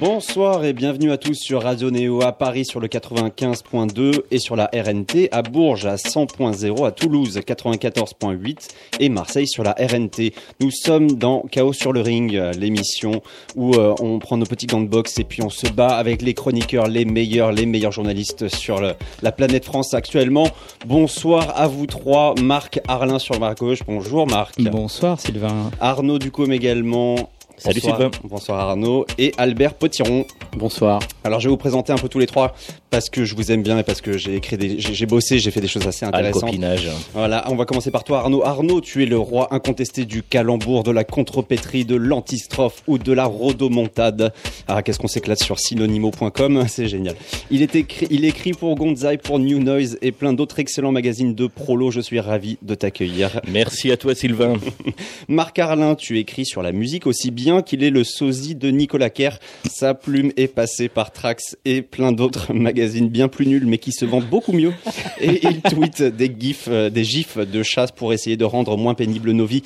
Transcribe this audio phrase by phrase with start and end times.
[0.00, 4.56] Bonsoir et bienvenue à tous sur Radio Néo à Paris sur le 95.2 et sur
[4.56, 10.34] la RNT à Bourges à 100.0 à Toulouse 94.8 et Marseille sur la RNT.
[10.60, 13.22] Nous sommes dans Chaos sur le ring, l'émission
[13.54, 16.22] où euh, on prend nos petits gants de boxe et puis on se bat avec
[16.22, 18.82] les chroniqueurs, les meilleurs, les meilleurs journalistes sur
[19.22, 20.48] la planète France actuellement.
[20.86, 23.80] Bonsoir à vous trois, Marc Arlin sur ma gauche.
[23.86, 24.60] Bonjour Marc.
[24.60, 25.70] Bonsoir Sylvain.
[25.80, 28.10] Arnaud Ducom également Salut Sylvain.
[28.24, 30.26] Bonsoir Arnaud et Albert Potiron.
[30.56, 31.00] Bonsoir.
[31.22, 32.54] Alors je vais vous présenter un peu tous les trois
[32.94, 35.50] parce que je vous aime bien et parce que j'ai écrit des, j'ai bossé, j'ai
[35.50, 36.42] fait des choses assez intéressantes.
[36.42, 36.88] copinage.
[37.12, 38.44] Voilà, on va commencer par toi Arnaud.
[38.44, 43.12] Arnaud, tu es le roi incontesté du calembour, de la contrepétrie, de l'antistrophe ou de
[43.12, 44.32] la rodomontade.
[44.68, 47.16] Ah, qu'est-ce qu'on s'éclate sur synonymo.com, c'est génial.
[47.50, 51.34] Il est écrit, il écrit pour Gonzai, pour New Noise et plein d'autres excellents magazines
[51.34, 51.90] de prolo.
[51.90, 53.40] Je suis ravi de t'accueillir.
[53.50, 54.54] Merci à toi Sylvain.
[55.28, 59.10] Marc Arlin, tu écris sur la musique aussi bien qu'il est le sosie de Nicolas
[59.10, 59.40] Kerr.
[59.68, 63.92] Sa plume est passée par Trax et plein d'autres magazines bien plus nuls mais qui
[63.92, 64.72] se vendent beaucoup mieux.
[65.20, 68.94] Et il tweet des gifs, euh, des gifs de chasse pour essayer de rendre moins
[68.94, 69.62] pénibles nos vies.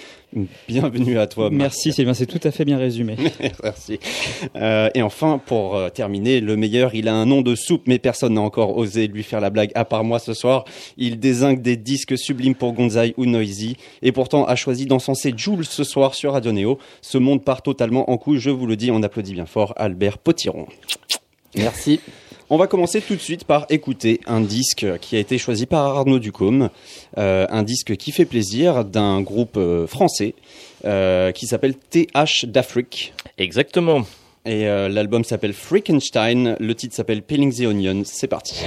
[0.69, 1.45] Bienvenue à toi.
[1.45, 1.53] Marc.
[1.55, 3.17] Merci Sylvain, c'est tout à fait bien résumé.
[3.63, 3.99] Merci.
[4.57, 7.99] Euh, et enfin, pour euh, terminer, le meilleur, il a un nom de soupe, mais
[7.99, 10.65] personne n'a encore osé lui faire la blague à part moi ce soir.
[10.99, 15.65] Il désingue des disques sublimes pour Gonzai ou Noisy, et pourtant a choisi d'encenser Jules
[15.65, 16.79] ce soir sur Radio Néo.
[17.01, 20.19] Ce monde part totalement en couille, je vous le dis, on applaudit bien fort Albert
[20.19, 20.67] Potiron.
[21.57, 22.01] Merci.
[22.51, 25.99] On va commencer tout de suite par écouter un disque qui a été choisi par
[25.99, 26.71] Arnaud Ducombe,
[27.19, 30.35] euh, un disque qui fait plaisir d'un groupe euh, français
[30.87, 33.13] euh, qui s'appelle TH d'Afrique.
[33.37, 34.07] Exactement.
[34.47, 38.03] Et euh, l'album s'appelle Freakenstein, le titre s'appelle Peeling the Onion.
[38.07, 38.65] C'est parti.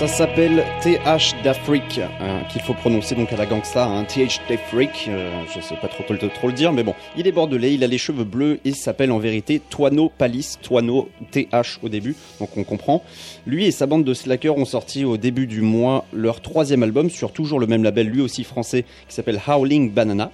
[0.00, 5.04] Ça s'appelle TH d'Afrique, hein, qu'il faut prononcer donc à la gangsta, hein, TH d'Afrique,
[5.08, 7.86] euh, je sais pas trop, trop, le dire, mais bon, il est bordelais, il a
[7.86, 12.64] les cheveux bleus et s'appelle en vérité Toano Palis, Toano TH au début, donc on
[12.64, 13.04] comprend.
[13.46, 17.10] Lui et sa bande de slackers ont sorti au début du mois leur troisième album
[17.10, 20.32] sur toujours le même label, lui aussi français, qui s'appelle Howling Banana.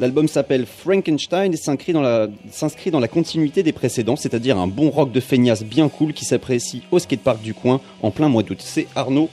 [0.00, 4.66] L'album s'appelle Frankenstein et s'inscrit dans, la, s'inscrit dans la continuité des précédents, c'est-à-dire un
[4.66, 8.42] bon rock de feignasse bien cool qui s'apprécie au skatepark du coin en plein mois
[8.42, 8.58] d'août.
[8.60, 9.28] C'est Arnaud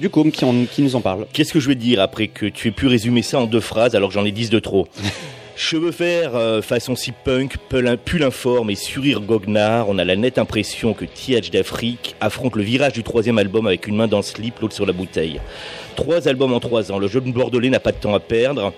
[0.00, 1.26] Ducombe qui, en- qui nous en parle.
[1.32, 3.60] Qu'est-ce que je vais te dire après que tu aies pu résumer ça en deux
[3.60, 4.88] phrases alors que j'en ai dix de trop?
[5.56, 10.14] Cheveux verts, euh, façon si punk, pull, pull informe et sourire goguenard, on a la
[10.14, 14.18] nette impression que TH d'Afrique affronte le virage du troisième album avec une main dans
[14.18, 15.40] le slip, l'autre sur la bouteille.
[15.96, 18.72] Trois albums en trois ans, le jeune bordelais n'a pas de temps à perdre.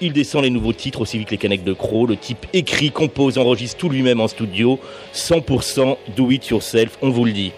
[0.00, 2.08] Il descend les nouveaux titres aussi vite que les canettes de Croc.
[2.08, 4.78] Le type écrit, compose, enregistre tout lui-même en studio.
[5.12, 7.52] 100% do it yourself, on vous le dit.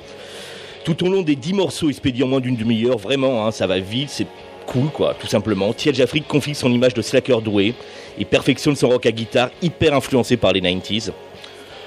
[0.84, 3.78] Tout au long des 10 morceaux expédiés en moins d'une demi-heure, vraiment, hein, ça va
[3.78, 4.26] vite, c'est
[4.64, 5.72] cool, quoi, tout simplement.
[5.74, 7.74] Tiedge Afrique confie son image de slacker doué
[8.18, 11.10] et perfectionne son rock à guitare, hyper influencé par les 90s.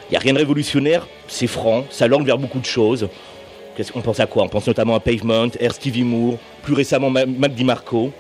[0.09, 3.07] Il n'y a rien de révolutionnaire, c'est franc, ça l'orne vers beaucoup de choses.
[3.91, 4.43] Qu'on pense à quoi?
[4.43, 8.11] On pense notamment à Pavement, Air Stevie Moore, plus récemment Ma- Mac DiMarco.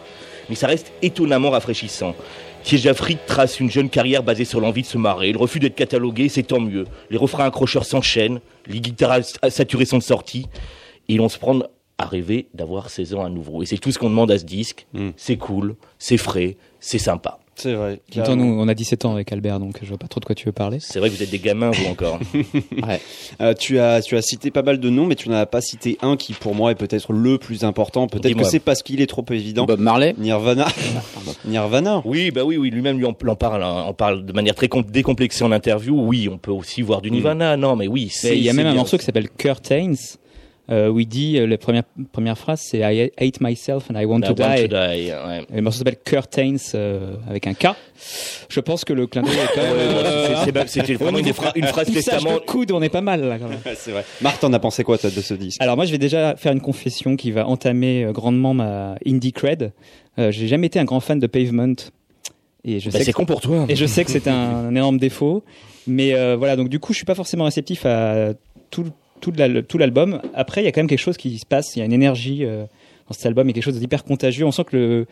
[0.49, 2.15] Mais ça reste étonnamment rafraîchissant.
[2.63, 5.31] Tiege Afrique trace une jeune carrière basée sur l'envie de se marrer.
[5.33, 6.85] Le refus d'être catalogué, c'est tant mieux.
[7.09, 9.19] Les refrains accrocheurs s'enchaînent, les guitares
[9.49, 10.47] saturées sont de sortie,
[11.09, 11.59] et l'on se prend
[11.97, 13.63] à rêver d'avoir 16 ans à nouveau.
[13.63, 14.87] Et c'est tout ce qu'on demande à ce disque.
[14.93, 15.09] Mm.
[15.17, 17.39] C'est cool, c'est frais, c'est sympa.
[17.55, 17.99] C'est vrai.
[18.25, 20.35] Temps, nous, on a 17 ans avec Albert, donc je vois pas trop de quoi
[20.35, 20.77] tu veux parler.
[20.81, 22.19] C'est vrai que vous êtes des gamins, vous encore.
[23.41, 25.61] Euh, tu as tu as cité pas mal de noms, mais tu n'en as pas
[25.61, 28.07] cité un qui pour moi est peut-être le plus important.
[28.07, 29.65] Peut-être que c'est parce qu'il est trop évident.
[29.65, 30.13] Bob Marley.
[30.17, 30.67] Nirvana.
[31.45, 32.01] Nirvana.
[32.05, 34.67] Oui, bah oui, oui, lui-même lui en, en parle, hein, en parle de manière très
[34.67, 35.99] com- décomplexée en interview.
[35.99, 37.57] Oui, on peut aussi voir du Nirvana.
[37.57, 39.93] Non, mais oui, il y a même un morceau qui s'appelle Curtains,
[40.71, 41.83] euh, où il dit, euh, la première,
[42.13, 44.61] première phrase, c'est I hate myself and I want I to want die.
[44.63, 45.45] to die, ouais.
[45.51, 47.67] Et le morceau s'appelle Curtains, euh, avec un K.
[48.49, 49.73] Je pense que le clin d'œil est quand même...
[49.77, 52.35] euh, C'était vraiment une, phra- une phrase testament.
[52.35, 53.59] de coude, on est pas mal là quand même.
[53.75, 54.05] c'est vrai.
[54.21, 55.61] Marc, t'en as pensé quoi toi de ce disque?
[55.61, 59.33] Alors moi, je vais déjà faire une confession qui va entamer euh, grandement ma indie
[59.33, 59.71] cred.
[60.19, 61.73] Euh, J'ai jamais été un grand fan de Pavement.
[62.65, 63.65] Et je Bah, sais c'est que con pour toi.
[63.67, 64.33] Et je sais que c'est un,
[64.67, 65.43] un énorme défaut,
[65.87, 66.55] mais euh, voilà.
[66.55, 68.29] Donc du coup, je suis pas forcément réceptif à
[68.69, 68.85] tout,
[69.31, 70.21] tout, l'album.
[70.33, 71.75] Après, il y a quand même quelque chose qui se passe.
[71.75, 72.65] Il y a une énergie euh,
[73.07, 74.45] dans cet album, il y a quelque chose d'hyper contagieux.
[74.45, 75.05] On sent que le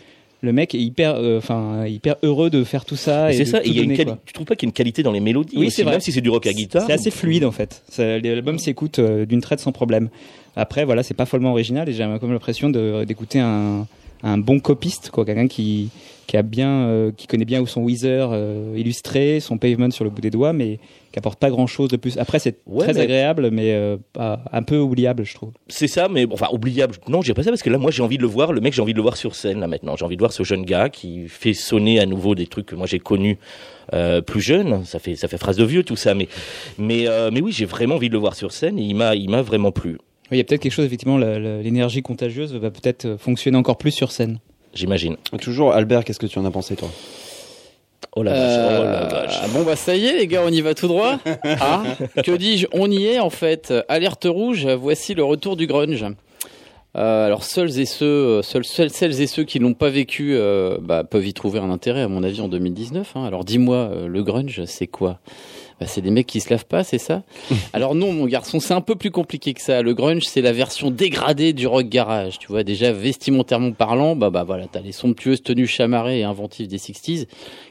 [0.44, 3.31] le mec est hyper, euh, enfin, hyper heureux de faire tout ça.
[3.31, 4.74] Et C'est ça, tout il y a donner, tu trouves pas qu'il y a une
[4.74, 5.94] qualité dans les mélodies Oui, c'est vrai.
[5.94, 6.84] Même si c'est du rock à guitare.
[6.88, 7.84] C'est assez fluide en fait.
[7.98, 10.10] L'album s'écoute euh, d'une traite sans problème.
[10.56, 13.86] Après, voilà, c'est pas follement original et j'ai comme l'impression d'écouter un,
[14.24, 15.92] un bon copiste, quoi, quelqu'un qui
[16.31, 20.06] qui a bien, euh, qui connaît bien où son Weezer euh, illustré, son Pavement sur
[20.06, 20.80] le bout des doigts, mais
[21.12, 22.18] qui apporte pas grand chose de plus.
[22.18, 25.52] Après, c'est Ouais, très mais- agréable, mais euh, pas- un peu oubliable, je trouve.
[25.68, 26.96] C'est ça, mais bon, enfin oubliable.
[27.08, 28.54] Non, j'ai pas ça parce que là, moi, j'ai envie de le voir.
[28.54, 29.96] Le mec, j'ai envie de le voir sur scène là maintenant.
[29.96, 32.75] J'ai envie de voir ce jeune gars qui fait sonner à nouveau des trucs que
[32.75, 33.38] moi j'ai connus
[33.94, 34.86] euh, plus jeune.
[34.86, 36.28] Ça fait ça fait phrase de vieux tout ça, mais
[36.78, 39.16] mais euh, mais oui, j'ai vraiment envie de le voir sur scène et il m'a
[39.16, 39.92] il m'a vraiment plu.
[39.92, 39.98] Oui,
[40.31, 44.12] Il y a peut-être quelque chose, effectivement, l'énergie contagieuse va peut-être fonctionner encore plus sur
[44.13, 44.40] scène.
[44.74, 45.18] J'imagine.
[45.42, 46.90] Toujours Albert, qu'est-ce que tu en as pensé toi?
[48.15, 48.42] Oh la vache.
[48.80, 49.50] Oh la Euh, vache.
[49.53, 51.19] bon bah ça y est les gars, on y va tout droit.
[51.45, 51.83] Ah,
[52.24, 53.74] que dis-je On y est en fait.
[53.88, 54.65] Alerte rouge.
[54.68, 56.06] Voici le retour du grunge.
[56.98, 60.77] Euh, alors seuls et ceux, seuls, seuls- celles et ceux qui l'ont pas vécu, euh,
[60.81, 63.13] bah, peuvent y trouver un intérêt à mon avis en 2019.
[63.15, 63.24] hein.
[63.24, 65.19] Alors dis-moi, euh, le grunge, c'est quoi?
[65.81, 67.24] Bah, C'est des mecs qui se lavent pas, c'est ça?
[67.74, 69.81] Alors non, mon garçon, c'est un peu plus compliqué que ça.
[69.81, 72.38] Le grunge, c'est la version dégradée du rock garage.
[72.38, 76.68] Tu vois, déjà vestimentairement parlant, bah bah voilà, t'as les somptueuses tenues chamarrées et inventives
[76.68, 77.25] des 60s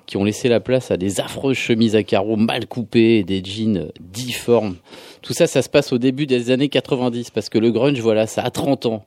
[0.06, 3.42] qui ont laissé la place à des affreuses chemises à carreaux mal coupées et des
[3.44, 4.76] jeans difformes.
[5.22, 8.26] Tout ça, ça se passe au début des années 90 parce que le grunge, voilà,
[8.26, 9.04] ça a 30 ans.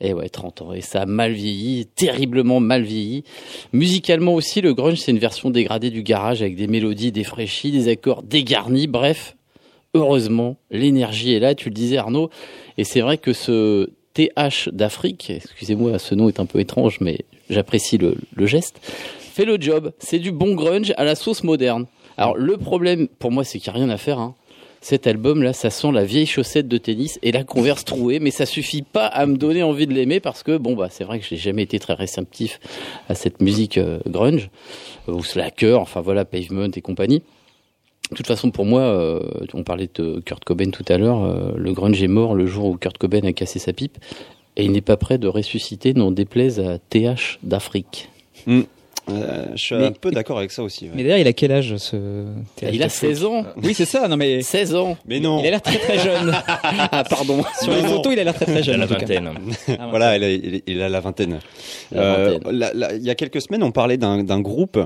[0.00, 0.72] Et ouais, 30 ans.
[0.72, 3.24] Et ça a mal vieilli, terriblement mal vieilli.
[3.72, 7.88] Musicalement aussi, le grunge, c'est une version dégradée du garage avec des mélodies défraîchies, des
[7.88, 8.88] accords dégarnis.
[8.88, 9.36] Bref,
[9.94, 12.28] heureusement, l'énergie est là, tu le disais Arnaud.
[12.76, 17.20] Et c'est vrai que ce TH d'Afrique, excusez-moi, ce nom est un peu étrange, mais
[17.48, 19.92] j'apprécie le, le geste, fait le job.
[19.98, 21.86] C'est du bon grunge à la sauce moderne.
[22.18, 24.18] Alors le problème, pour moi, c'est qu'il n'y a rien à faire.
[24.18, 24.34] Hein.
[24.80, 28.46] Cet album-là, ça sent la vieille chaussette de tennis et la converse trouée, mais ça
[28.46, 31.26] suffit pas à me donner envie de l'aimer parce que, bon, bah, c'est vrai que
[31.26, 32.60] j'ai jamais été très réceptif
[33.08, 34.50] à cette musique euh, grunge,
[35.08, 37.22] euh, ou slacker, enfin voilà, pavement et compagnie.
[38.10, 39.20] De toute façon, pour moi, euh,
[39.54, 42.76] on parlait de Kurt Cobain tout à l'heure, le grunge est mort le jour où
[42.76, 43.98] Kurt Cobain a cassé sa pipe,
[44.56, 48.08] et il n'est pas prêt de ressusciter, n'en déplaise à TH d'Afrique.
[49.08, 50.86] Euh, Je suis Mais- un peu d'accord avec ça aussi.
[50.86, 50.90] ouais.
[50.94, 52.24] Mais d'ailleurs, il a quel âge ce
[52.62, 54.08] Il a 16 ans Oui, c'est ça.
[54.08, 55.40] Non mais 16 ans Mais non.
[55.40, 56.32] il a l'air très très jeune.
[56.88, 57.88] Ah, pardon Sur les non.
[57.88, 58.80] photos, il a l'air très très jeune.
[58.80, 59.30] la vingtaine.
[59.78, 61.38] Ah, Voilà, il a, il a- il a la vingtaine.
[61.94, 62.38] Euh,
[62.96, 64.78] il y a quelques semaines, on parlait d'un groupe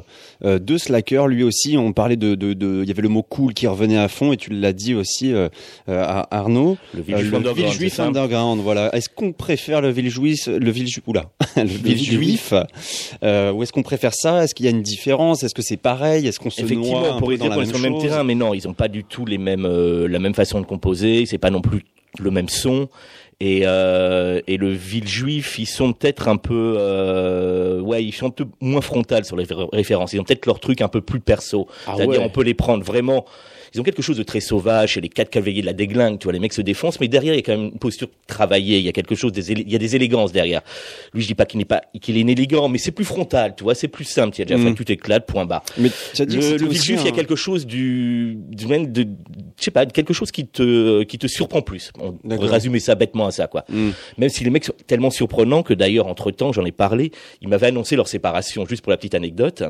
[0.45, 1.27] euh, de slackers.
[1.29, 3.99] Lui aussi, on parlait de, de, de- il y avait le mot cool qui revenait
[3.99, 5.33] à fond, et tu l'as dit aussi,
[5.89, 6.77] à Arnaud.
[6.95, 8.61] Le Euh, Underground, Villejuif c'est ça underground.
[8.63, 8.95] Voilà.
[8.95, 11.25] Est-ce qu'on préfère le Villejuif, le Villejuif, oula,
[11.57, 12.53] le Villejuif,
[13.23, 14.45] euh, ou est-ce qu'on préfère ça?
[14.45, 15.43] Est-ce qu'il y a une différence?
[15.43, 16.27] Est-ce que c'est pareil?
[16.27, 17.85] Est-ce qu'on se noie Effectivement, un peu pourrait dans dire la qu'on est même sur
[17.85, 20.35] le même terrain, mais non, ils ont pas du tout les mêmes, euh, la même
[20.35, 21.27] façon de composer.
[21.27, 21.85] C'est pas non plus
[22.19, 22.89] le même son.
[23.43, 28.27] Et, euh, et le ville juif, ils sont peut-être un peu, euh, ouais, ils sont
[28.27, 30.13] un peu moins frontal sur les ré- références.
[30.13, 31.67] Ils ont peut-être leur truc un peu plus perso.
[31.87, 32.27] Ah C'est-à-dire, ouais.
[32.27, 33.25] on peut les prendre vraiment.
[33.75, 36.25] Ils ont quelque chose de très sauvage, c'est les quatre cavaliers de la déglingue, tu
[36.25, 38.79] vois, les mecs se défoncent, mais derrière, il y a quand même une posture travaillée,
[38.79, 40.63] il y a quelque chose, des il y a des élégances derrière.
[41.15, 43.65] lui je dis pas qu'il n'est pas qu'il est inélégant, mais c'est plus frontal, tu
[43.65, 44.35] vois, c'est plus simple.
[44.35, 44.75] Tiadj Afrique, Mm.
[44.75, 45.63] tu t'éclates, point barre.
[45.79, 49.03] Mais Le, le il y a quelque chose du, du même de,
[49.59, 51.93] je sais pas, quelque chose qui te, qui te surprend plus.
[52.01, 53.65] On pourrait résumer ça bêtement à ça, quoi.
[53.69, 53.91] Mm.
[54.19, 57.49] Même si les mecs sont tellement surprenants que d'ailleurs, entre temps, j'en ai parlé, ils
[57.49, 59.63] m'avaient annoncé leur séparation, juste pour la petite anecdote.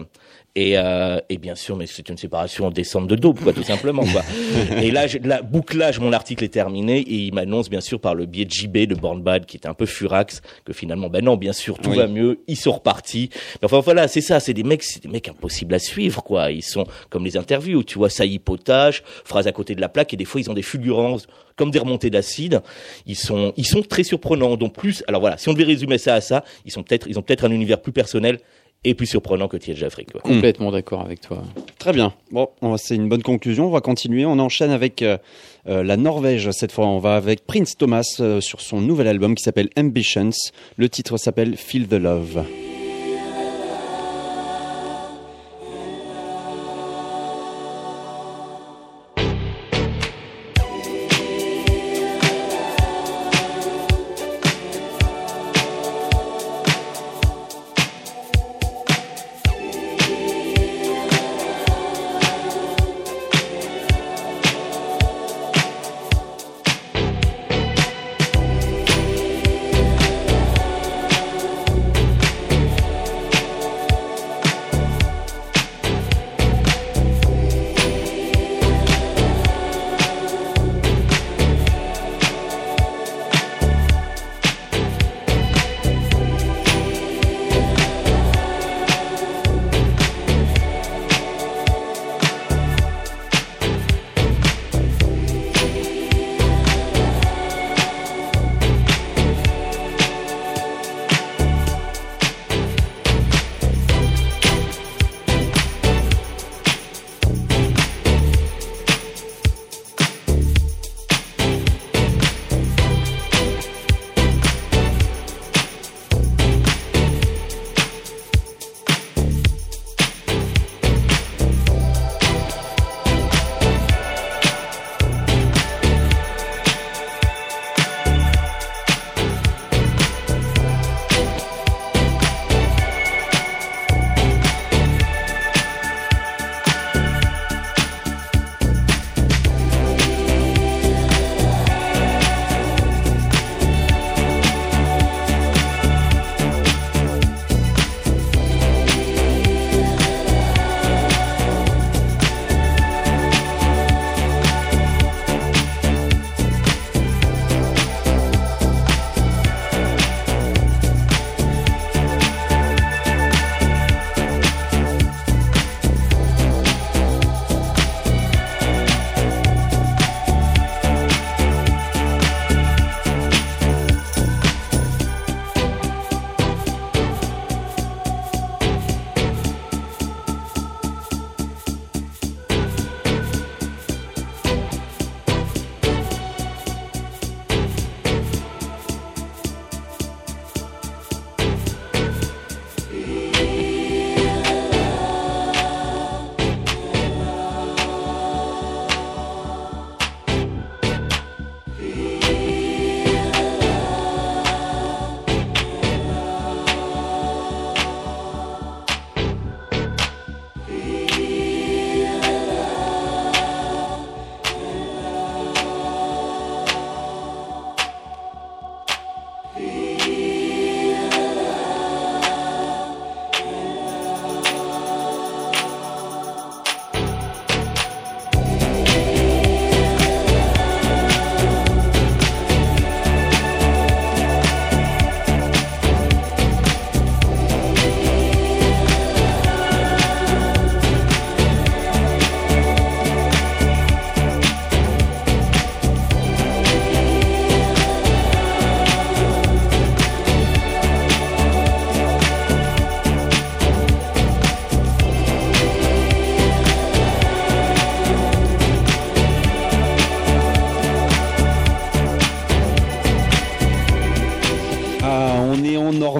[0.56, 3.62] Et, euh, et bien sûr, mais c'est une séparation en décembre de dope, quoi, tout
[3.62, 4.22] simplement, quoi.
[4.82, 8.16] et là, je- là, bouclage, mon article est terminé, et il m'annonce, bien sûr, par
[8.16, 11.24] le biais de JB, de Born Bad, qui était un peu furax, que finalement, ben
[11.24, 11.96] non, bien sûr, tout Oui.
[11.98, 13.30] va mieux, ils sont repartis.
[13.62, 16.50] Mais enfin, voilà, c'est ça, c'est des mecs, c'est des mecs impossibles à suivre, quoi.
[16.50, 20.16] Ils sont comme les interviews, tu vois, saillipotage, phrase à côté de la plaque, et
[20.16, 22.60] des fois, ils ont des fulgurances, comme des remontées d'acide.
[23.06, 24.56] Ils sont, ils sont très surprenants.
[24.56, 27.18] Donc plus, alors voilà, si on devait résumer ça à ça, ils sont peut-être, ils
[27.18, 28.38] ont peut-être un univers plus personnel
[28.84, 30.20] et plus surprenant que Afrique, quoi.
[30.22, 31.44] Complètement d'accord avec toi.
[31.78, 32.14] Très bien.
[32.30, 33.66] Bon, c'est une bonne conclusion.
[33.66, 34.24] On va continuer.
[34.24, 35.18] On enchaîne avec euh,
[35.68, 36.86] euh, la Norvège cette fois.
[36.86, 40.30] On va avec Prince Thomas euh, sur son nouvel album qui s'appelle Ambitions.
[40.76, 42.44] Le titre s'appelle Feel the Love.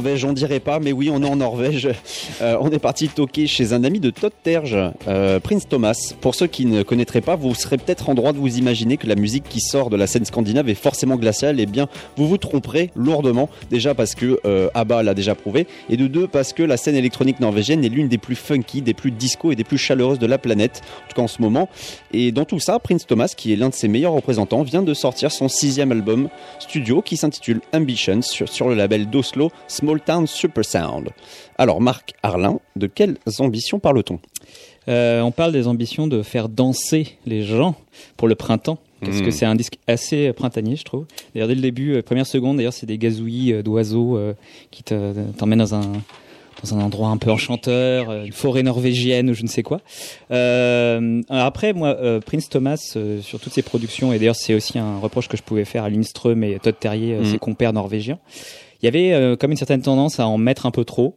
[0.00, 1.88] On dirait pas, mais oui, on est en Norvège.
[2.42, 4.76] Euh, on est parti toquer chez un ami de Todd Terge,
[5.08, 6.14] euh, Prince Thomas.
[6.22, 9.06] Pour ceux qui ne connaîtraient pas, vous serez peut-être en droit de vous imaginer que
[9.06, 11.60] la musique qui sort de la scène scandinave est forcément glaciale.
[11.60, 13.50] Eh bien, vous vous tromperez lourdement.
[13.70, 16.96] Déjà parce que euh, ABBA l'a déjà prouvé, et de deux parce que la scène
[16.96, 20.26] électronique norvégienne est l'une des plus funky, des plus disco et des plus chaleureuses de
[20.26, 21.68] la planète, en tout cas en ce moment.
[22.14, 24.94] Et dans tout ça, Prince Thomas, qui est l'un de ses meilleurs représentants, vient de
[24.94, 26.28] sortir son sixième album
[26.58, 31.08] studio qui s'intitule Ambitions sur, sur le label d'Oslo Small Town Super Sound.
[31.58, 34.20] Alors Marc Arlin, de quelles ambitions parle-t-on?
[34.88, 37.74] Euh, on parle des ambitions de faire danser les gens
[38.16, 38.78] pour le printemps.
[39.02, 39.24] Parce Mm.
[39.24, 41.06] que c'est un disque assez printanier, je trouve.
[41.34, 44.18] D'ailleurs, dès le début, euh, première seconde, d'ailleurs, c'est des gazouillis euh, d'oiseaux
[44.70, 45.92] qui te- t'emmènent dans un
[46.62, 49.80] dans un endroit un peu enchanteur, une forêt norvégienne ou je ne sais quoi.
[50.30, 54.78] Euh, après, moi, euh, Prince Thomas, euh, sur toutes ses productions, et d'ailleurs c'est aussi
[54.78, 57.24] un reproche que je pouvais faire à Lindström et Todd Terje, euh, Mhm.
[57.24, 58.18] ses compères norvégiens,
[58.82, 61.16] il y avait euh, comme une certaine tendance à en mettre un peu trop,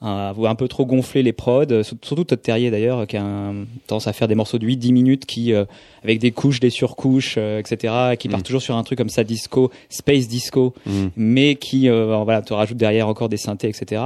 [0.00, 3.64] à un peu trop gonfler les prods, euh, surtout Todd Terje d'ailleurs, qui a un-
[3.86, 5.64] tendance à faire des morceaux de 8-10 minutes qui, euh,
[6.02, 8.32] avec des couches, des surcouches, euh, etc., qui Mhm.
[8.32, 11.06] partent toujours sur un truc comme ça, disco, space disco, Mm.
[11.16, 14.02] mais qui euh, voilà, te rajoute derrière encore des synthés, etc.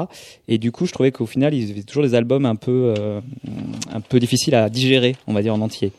[0.47, 3.21] Et du coup, je trouvais qu'au final, ils faisaient toujours des albums un peu, euh,
[3.93, 5.91] un peu difficiles à digérer, on va dire en entier.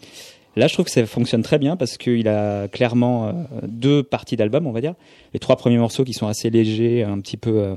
[0.55, 3.31] Là, je trouve que ça fonctionne très bien parce qu'il a clairement euh,
[3.67, 4.93] deux parties d'album, on va dire.
[5.33, 7.75] Les trois premiers morceaux qui sont assez légers, un petit peu, euh,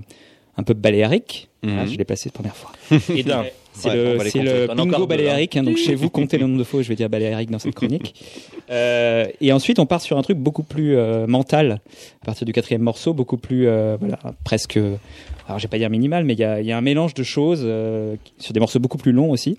[0.56, 1.48] un peu baléariques.
[1.62, 1.90] Voilà, Mhm.
[1.92, 2.72] je l'ai placé la première fois.
[3.14, 3.44] Et d'un.
[3.74, 5.56] C'est Ouais, le, le bingo baléarique.
[5.56, 7.58] hein, donc chez vous, comptez le nombre de fois où je vais dire baléarique dans
[7.58, 8.14] cette chronique.
[8.70, 11.80] Euh, et ensuite, on part sur un truc beaucoup plus euh, mental
[12.22, 14.76] à partir du quatrième morceau, beaucoup plus, euh, voilà, presque.
[14.78, 17.22] Alors, je vais pas dire minimal, mais il y a, y a un mélange de
[17.22, 19.58] choses euh, sur des morceaux beaucoup plus longs aussi.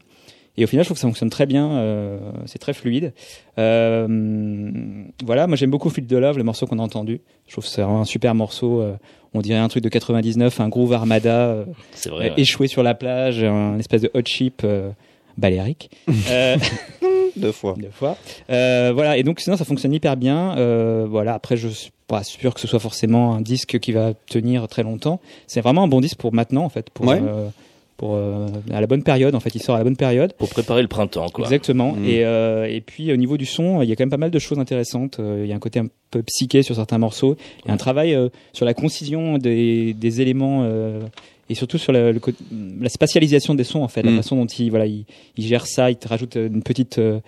[0.57, 1.71] Et au final, je trouve que ça fonctionne très bien.
[1.71, 3.11] euh, c'est très fluide.
[3.57, 4.07] Euh,
[5.25, 7.21] voilà, moi j'aime beaucoup Feel the Love, le morceau qu'on a entendu.
[7.47, 8.81] Je trouve que c'est vraiment un super morceau.
[8.81, 8.93] euh,
[9.33, 11.47] on dirait un truc de 99, un groove armada.
[11.47, 12.29] euh, C'est vrai.
[12.31, 14.91] euh, échoué sur la plage, un espèce de hot chip euh,
[15.37, 15.89] baléarique.
[16.29, 16.57] Euh,
[17.35, 17.73] Deux fois.
[17.79, 18.15] deux fois.
[18.51, 20.55] Euh, voilà, et donc sinon ça fonctionne hyper bien.
[20.57, 24.13] Euh, voilà, après je suis pas sûr que ce soit forcément un disque qui va
[24.27, 25.19] tenir très longtemps.
[25.47, 27.19] C'est vraiment un bon disque pour maintenant en fait, pour Ouais.
[28.03, 29.55] Pour euh, à la bonne période en fait.
[29.55, 30.33] Il sort à la bonne période.
[30.33, 31.45] Pour préparer le printemps, quoi.
[31.45, 31.93] Exactement.
[31.93, 32.05] Mm.
[32.05, 34.31] Et, euh, et puis au niveau du son, il y a quand même pas mal
[34.31, 35.19] de choses intéressantes.
[35.19, 37.37] Euh, Il y a un côté un peu psyché sur certains morceaux.
[37.63, 40.99] Il y a un travail euh, sur la concision des, des éléments euh,
[41.49, 42.19] et surtout sur la, le
[42.81, 44.17] la spatialisation des sons en fait, la Mm.
[44.17, 45.05] façon dont il voilà, il,
[45.37, 45.89] il gère ça.
[45.89, 47.19] Il te rajoute une petite euh,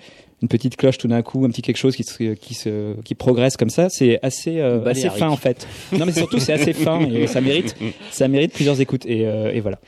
[0.42, 3.16] une petite cloche tout d'un coup, un petit quelque chose qui se, qui se qui
[3.16, 3.88] progresse comme ça.
[3.90, 5.66] C'est assez euh, assez fin en fait.
[5.98, 7.76] Non mais surtout c'est assez fin et ça mérite
[8.12, 9.80] ça mérite plusieurs écoutes et, euh, et voilà.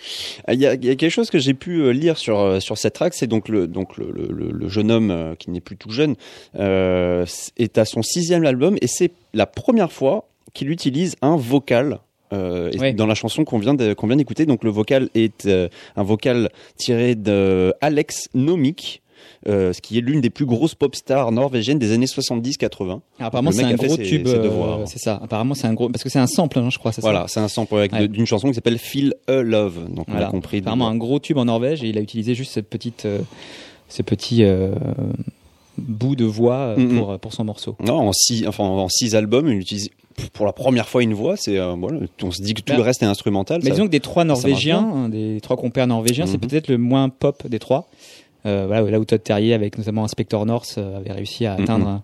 [0.47, 2.61] Ah, Il y, a, il y a quelque chose que j'ai pu euh, lire sur
[2.61, 5.91] sur cette track, c'est donc le donc le, le- jeune homme qui n'est plus tout
[5.91, 6.15] jeune
[6.57, 7.25] euh,
[7.57, 11.99] est à son sixième album et c'est la première fois qu'il utilise un vocal.
[12.33, 12.91] euh, Ouais.
[12.93, 16.03] dans la chanson qu'on vient de- qu'on vient d'écouter, donc le vocal est euh, un
[16.03, 19.01] vocal tiré de Alex Nomik,
[19.47, 22.83] euh, ce qui est l'une des plus grosses pop stars norvégiennes des années 70-80.
[22.83, 25.19] Alors, apparemment c'est un gros ses- tube, euh, c'est ça.
[25.23, 26.91] Apparemment c'est un gros parce que c'est un sample, hein, je crois.
[26.99, 28.07] Voilà, c'est un sample avec Ouais.
[28.07, 29.87] d'une chanson qui s'appelle Feel a Love.
[29.93, 30.57] Donc on a compris.
[30.57, 33.19] Apparemment un gros tube en Norvège et il a utilisé juste cette petite, euh,
[33.89, 34.71] ce petit euh,
[35.77, 37.75] bout de voix pour, pour son morceau.
[37.85, 39.89] Non, en six, enfin, en six albums, il utilise
[40.33, 41.35] pour la première fois une voix.
[41.37, 43.59] C'est euh, voilà, on se dit que tout Bah, le reste est instrumental.
[43.61, 46.49] Mais ça- disons que des trois Norvégiens, hein, des trois compères norvégiens, c'est Mhm.
[46.49, 47.87] peut-être le moins pop des trois.
[48.47, 51.63] Euh, voilà, là où Todd Terje, avec notamment Inspector North, euh, avait réussi à Mhm.
[51.63, 52.01] atteindre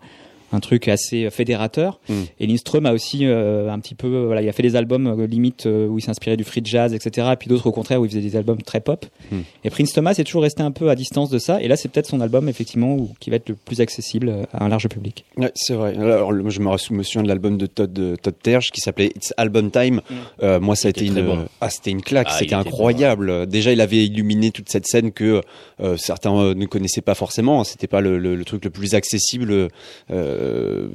[0.53, 1.99] un truc assez fédérateur.
[2.07, 2.15] Mhm.
[2.39, 5.07] Et Lindström a aussi euh, un petit peu, euh, voilà, il a fait des albums
[5.07, 7.27] euh, limite euh, où il s'inspirait du free jazz, etc.
[7.33, 9.05] Et puis d'autres au contraire où il faisait des albums très pop.
[9.31, 9.43] Mhm.
[9.65, 11.61] Et Prince Thomas est toujours resté un peu à distance de ça.
[11.61, 14.43] Et là, c'est peut-être son album effectivement où, qui va être le plus accessible euh,
[14.53, 15.25] à un large public.
[15.37, 15.97] Ouais, c'est vrai.
[15.97, 19.33] Alors, le- je me souviens de l'album de Todd, de Todd Terje qui s'appelait It's
[19.37, 20.01] Album Time.
[20.43, 21.45] Euh, moi, ça a été une, bon.
[21.61, 23.47] ah, c'était une claque, Ah, c'était était incroyable.
[23.47, 25.41] Déjà, il avait illuminé toute cette scène que
[25.81, 27.63] euh, certains euh, ne connaissaient pas forcément.
[27.63, 29.67] C'était pas le, le- le truc le plus accessible euh,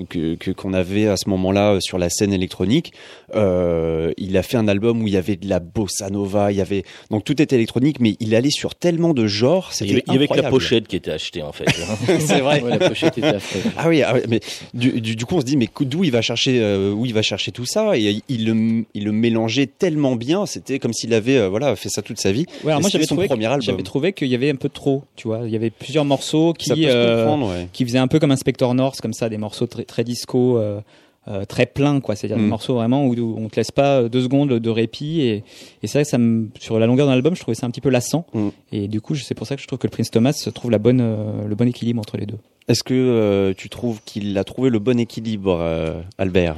[0.09, 2.93] que que- qu'on avait à ce moment-là euh, sur la scène électronique.
[3.35, 6.59] Euh, il a fait un album où il y avait de la bossa nova, il
[6.59, 9.71] y avait donc tout était électronique, mais il allait sur tellement de genres.
[9.81, 11.67] Il y avait, il y avait que la pochette qui était achetée, en fait.
[12.21, 12.63] c'est vrai.
[12.63, 13.33] Ouais, la pochette était.
[13.77, 14.41] Ah oui, ah oui, mais
[14.75, 17.15] du, du, du coup on se dit mais d'où il va chercher euh, où il
[17.15, 17.97] va chercher tout ça?
[17.99, 21.89] Et il le, il le mélangeait tellement bien, c'était comme s'il avait euh, voilà fait
[21.89, 22.47] ça toute sa vie.
[22.65, 23.63] Ouais, moi c'était j'avais son trouvé, premier album.
[23.63, 25.41] j'avais trouvé qu'il y avait un peu trop, tu vois.
[25.45, 27.69] Il y avait plusieurs morceaux qui, ça peut se euh, comprendre, ouais.
[27.73, 30.81] qui faisaient un peu comme Inspector North, comme ça, des morceaux très, très disco, euh,
[31.29, 32.14] euh, très pleins, quoi.
[32.16, 32.42] C'est-à-dire Mm.
[32.42, 35.20] des morceaux vraiment où, où on te laisse pas deux secondes de répit.
[35.22, 35.44] Et,
[35.83, 37.70] et c'est vrai que ça me, sur la longueur d'un album, je trouvais ça un
[37.70, 38.27] petit peu lassant.
[38.35, 38.48] Mm.
[38.72, 40.79] Et du coup, c'est pour ça que je trouve que le Prince Thomas trouve la
[40.79, 42.38] bonne, euh, le bon équilibre entre les deux.
[42.68, 46.57] Est-ce que euh, tu trouves qu'il a trouvé le bon équilibre, euh, Albert?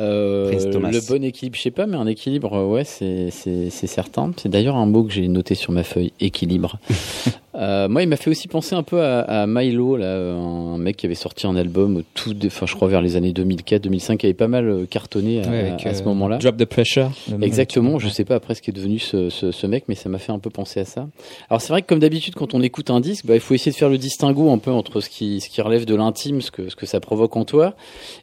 [0.00, 3.30] Euh, le bon équilibre, je sais pas, mais un équilibre, euh, ouais, c'est
[3.70, 4.32] certain.
[4.36, 6.78] C'est d'ailleurs un mot que j'ai noté sur ma feuille, équilibre.
[7.54, 10.96] Euh, moi, il m'a fait aussi penser un peu à, à Milo, là, un mec
[10.96, 14.34] qui avait sorti un album tout, enfin, je crois vers les années 2004-2005, qui avait
[14.34, 16.38] pas mal euh, cartonné à, Ouais, avec, à ce euh, moment-là.
[16.38, 17.10] Drop the pressure.
[17.42, 20.08] Exactement, je sais pas après ce qui est devenu ce, ce, ce mec, mais ça
[20.08, 21.08] m'a fait un peu penser à ça.
[21.50, 23.72] Alors c'est vrai que comme d'habitude, quand on écoute un disque, bah, il faut essayer
[23.72, 26.50] de faire le distinguo un peu entre ce qui, ce qui relève de l'intime, ce
[26.50, 27.74] que, ce que ça provoque en toi,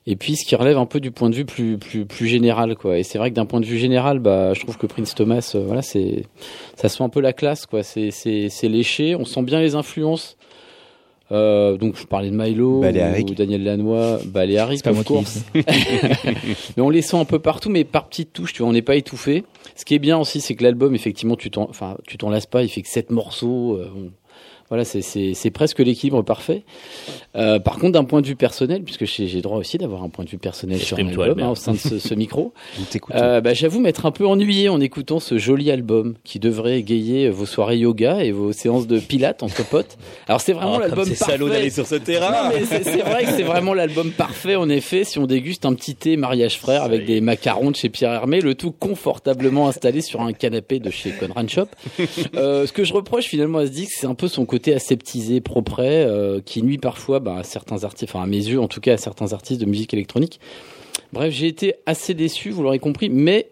[0.07, 2.75] et puis ce qui relève un peu du point de vue plus, plus, plus général,
[2.75, 2.97] quoi.
[2.97, 5.51] Et c'est vrai que d'un point de vue général, bah, je trouve que Prince Thomas,
[5.55, 6.23] euh, voilà, c'est,
[6.75, 7.83] ça se fait un peu la classe, quoi.
[7.83, 10.37] C'est, c'est, c'est léché, on sent bien les influences.
[11.31, 13.29] Euh, donc je parlais de Milo Balearic.
[13.29, 15.43] ou Daniel Lanois, pas of course.
[15.53, 18.81] mais on les sent un peu partout, mais par petites touches, tu vois, on n'est
[18.81, 19.43] pas étouffé.
[19.75, 22.47] Ce qui est bien aussi, c'est que l'album, effectivement, tu t'en, enfin, tu t'en lasses
[22.47, 22.63] pas.
[22.63, 23.77] Il fait que sept morceaux.
[23.77, 24.11] euh, bon.
[24.69, 26.63] Voilà, c'est, presque l'équilibre parfait.
[27.35, 30.25] Euh, par contre, d'un point de vue personnel, puisque j'ai, droit aussi d'avoir un point
[30.25, 32.53] de vue personnel sur un album hein, au sein de ce, ce micro,
[33.15, 37.29] euh, bah, j'avoue m'être un peu ennuyé en écoutant ce joli album qui devrait égayer
[37.29, 39.97] vos soirées yoga et vos séances de pilates entre potes.
[40.27, 41.33] Alors c'est vraiment Oh, l'album comme c'est parfait.
[41.33, 42.51] salaud d'aller sur ce terrain.
[42.69, 46.15] C'est vrai que c'est vraiment l'album parfait, en effet, si on déguste un petit thé
[46.15, 50.33] mariage frère avec des macarons de chez Pierre Hermé, le tout confortablement installé sur un
[50.33, 51.67] canapé de chez Conran Shop.
[52.35, 55.41] Euh, ce que je reproche finalement à ce disque, c'est un peu son côté aseptisé,
[55.41, 58.81] propre, euh, qui nuit parfois bah, à certains artistes, enfin à mes yeux en tout
[58.81, 60.39] cas à certains artistes de musique électronique.
[61.13, 63.47] Bref, j'ai été assez déçu, vous l'aurez compris, mais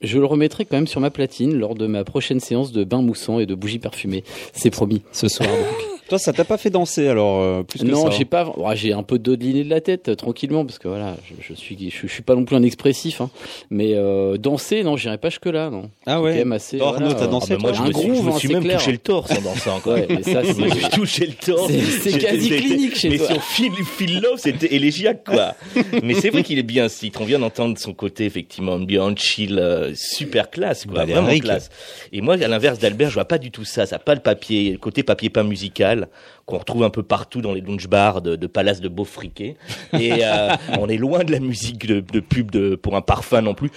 [0.00, 3.02] je le remettrai quand même sur ma platine lors de ma prochaine séance de bain
[3.02, 4.24] moussant et de bougies parfumées.
[4.52, 5.02] C'est promis.
[5.12, 5.48] Ce soir.
[5.48, 5.87] donc.
[6.08, 8.52] Toi, ça t'a pas fait danser alors euh, plus que Non, ça j'ai pas.
[8.74, 11.76] j'ai un peu dodeliné de la tête euh, tranquillement parce que voilà, je, je suis,
[11.90, 13.30] je, je suis pas non plus un expressif, hein.
[13.70, 15.90] mais euh, danser, non, j'irai pas jusque là, non.
[16.06, 16.32] Ah ouais.
[16.32, 16.80] quand même assez.
[16.80, 18.38] Arnaud, voilà, t'as euh, dansé, Ah bah moi, je Un me suis, je me hein,
[18.38, 18.78] suis même clair.
[18.78, 19.80] touché le torse en dansant.
[19.80, 19.94] Quoi.
[19.94, 21.70] Ouais, mais ça, j'ai touché le torse.
[22.00, 23.26] C'est- quasi clinique chez mais toi.
[23.26, 25.54] sur Phil, Phil Love, c'était élégiaque, quoi.
[26.02, 27.20] mais c'est vrai qu'il est bien ce titre.
[27.20, 30.94] On vient d'entendre son côté, effectivement, ambiant, chill, euh, super classe, quoi.
[31.04, 31.22] Balearic.
[31.22, 31.70] Vraiment classe.
[32.12, 33.84] Et moi, à l'inverse d'Albert, je vois pas du tout ça.
[33.84, 37.02] Ça a pas le papier, le côté papier peint musical naturel qu'on retrouve un peu
[37.02, 39.56] partout dans les lounge bars de, de Palace de Beaufriquet.
[39.92, 40.48] Et euh,
[40.80, 43.70] on est loin de la musique de, de pub de, pour un parfum non plus.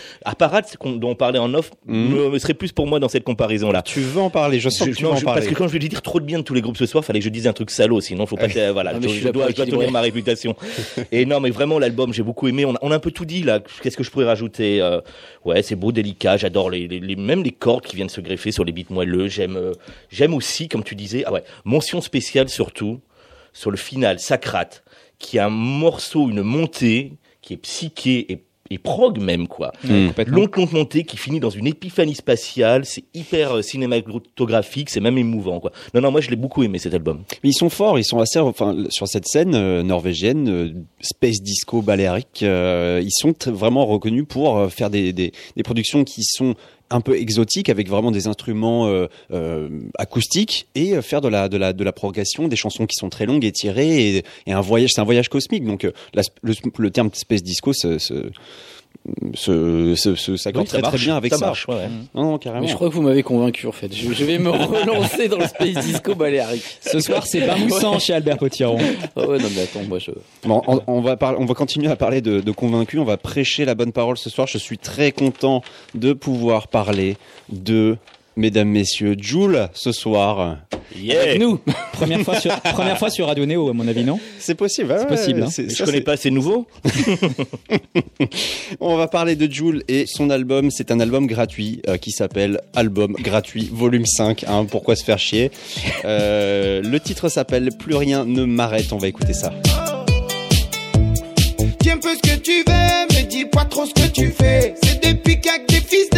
[0.80, 3.82] Qu'on- dont on parlait en off, me, me serait plus pour moi dans cette comparaison-là.
[3.82, 5.42] Tu veux en parler Je sens Je- que tu non, veux en je- parler.
[5.42, 7.04] parce que quand je vais dire trop de bien de tous les groupes ce soir,
[7.04, 8.48] fallait que je dise un truc salaud, sinon faut pas.
[8.48, 10.56] que- voilà, Ah, je, dois, je dois tenir ma réputation.
[11.12, 12.64] Et non, mais vraiment l'album, j'ai beaucoup aimé.
[12.66, 13.60] On a, on a un peu tout dit là.
[13.84, 15.02] Qu'est-ce que je pourrais rajouter Euh,
[15.44, 16.38] Ouais, c'est beau, délicat.
[16.38, 19.28] J'adore les, les, les- même les cordes qui viennent se greffer sur les beats moelleux.
[19.28, 19.74] J'aime, euh,
[20.12, 23.00] j'aime aussi, comme tu disais, ah ouais, mention spéciale surtout
[23.54, 24.84] sur le final, Sacrate,
[25.18, 30.08] qui a un morceau, une montée qui est psyché et, et prog même quoi Mm.
[30.10, 30.38] Complètement.
[30.38, 35.18] longue longue montée qui finit dans une épiphanie spatiale c'est hyper euh, cinématographique c'est même
[35.18, 37.98] émouvant quoi non non moi je l'ai beaucoup aimé cet album Mais ils sont forts,
[38.00, 40.72] ils sont assez, enfin, sur cette scène euh, norvégienne, euh,
[41.02, 46.04] space disco baléarique, euh, ils sont vraiment reconnus pour euh, faire des, des, des productions
[46.04, 46.54] qui sont
[46.92, 51.50] un peu exotiques avec vraiment des instruments euh, euh, acoustiques et euh, faire de la
[51.50, 54.52] de la de la progression des chansons qui sont très longues et tirées et, et
[54.52, 55.66] un voyage c'est un voyage cosmique.
[55.66, 55.88] Donc
[56.44, 57.98] le, terme space disco se
[59.34, 61.90] se, se, se- s'accorde Oui, ça très bien avec ça, marche ouais, ouais.
[62.14, 63.92] non non carrément Mais je crois que vous m'avez convaincu en fait.
[63.94, 66.64] Je, je vais me relancer dans le space disco baléarique.
[66.82, 68.78] Ce soir, c'est pas moussant chez Albert Potiron.
[69.16, 70.12] Ah ouais, non mais attends, moi je.
[70.44, 73.00] Bon, on, on va parler, on va continuer à parler de, de convaincus.
[73.00, 74.48] On va prêcher la bonne parole ce soir.
[74.48, 75.62] Je suis très content
[75.96, 77.18] de pouvoir parler
[77.50, 77.98] de
[78.36, 80.58] mesdames, messieurs, Joule ce soir.
[80.98, 81.38] Yeah.
[81.38, 81.60] Nous,
[81.94, 84.94] première fois, sur, première fois sur Radio Néo, à mon avis, non C'est possible.
[85.00, 85.50] C'est possible, hein.
[85.50, 86.68] c'est- je ça, connais c'est- pas c'est nouveau
[88.80, 90.70] On va parler de Joule et son album.
[90.72, 94.44] C'est un album gratuit euh, qui s'appelle Album gratuit volume 5.
[94.48, 95.52] Hein, pourquoi se faire chier?
[96.06, 98.92] Euh, Le titre s'appelle Plus rien ne m'arrête.
[98.94, 99.54] On va écouter ça.
[101.94, 104.74] Un peu ce que tu veux, mais dis pas trop ce que tu fais.
[104.82, 106.18] C'est depuis qu'avec des fils de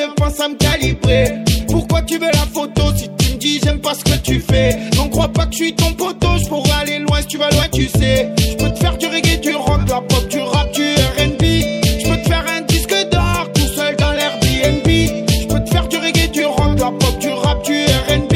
[0.00, 1.32] je pense à me calibrer.
[1.68, 4.76] Pourquoi tu veux la photo si tu me dis j'aime pas ce que tu fais?
[4.96, 7.50] Non, crois pas que je suis ton poteau, je pourrais aller loin si tu vas
[7.50, 8.30] loin, tu sais.
[8.38, 11.42] Je peux te faire du reggae, du rock, la pop, du rap, du RB.
[11.42, 14.86] Je peux te faire un disque d'or tout seul dans l'Airbnb.
[14.86, 18.34] Je peux te faire du reggae, du rock, la pop, du rap, du RB.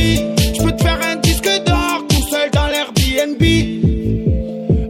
[0.57, 3.43] Je peux te faire un disque d'or tout seul dans l'Airbnb.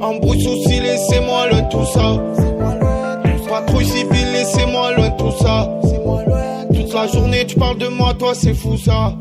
[0.03, 0.45] En brousse
[7.55, 9.15] tu parles de moi, toi, c'est fou ça.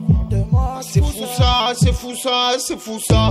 [0.56, 3.30] Ah, C'est fou ça, c'est fou ça, c'est fou ça.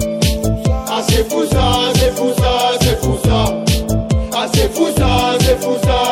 [0.88, 3.64] Ah, c'est fou ça, c'est fou ça, c'est fou ça.
[4.34, 6.11] Ah, c'est fou ça, c'est fou ça,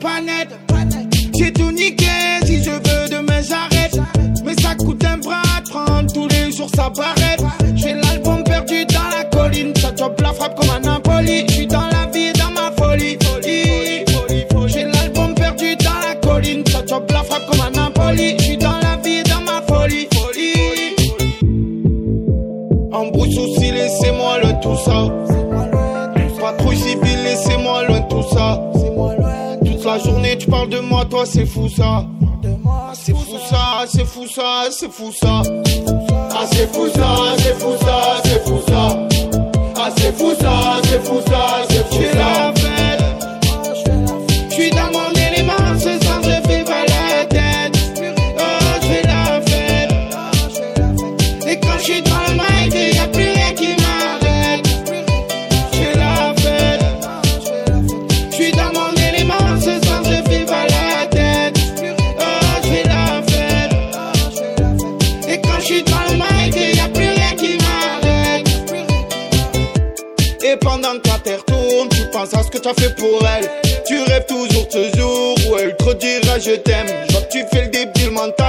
[0.00, 0.67] quelque chose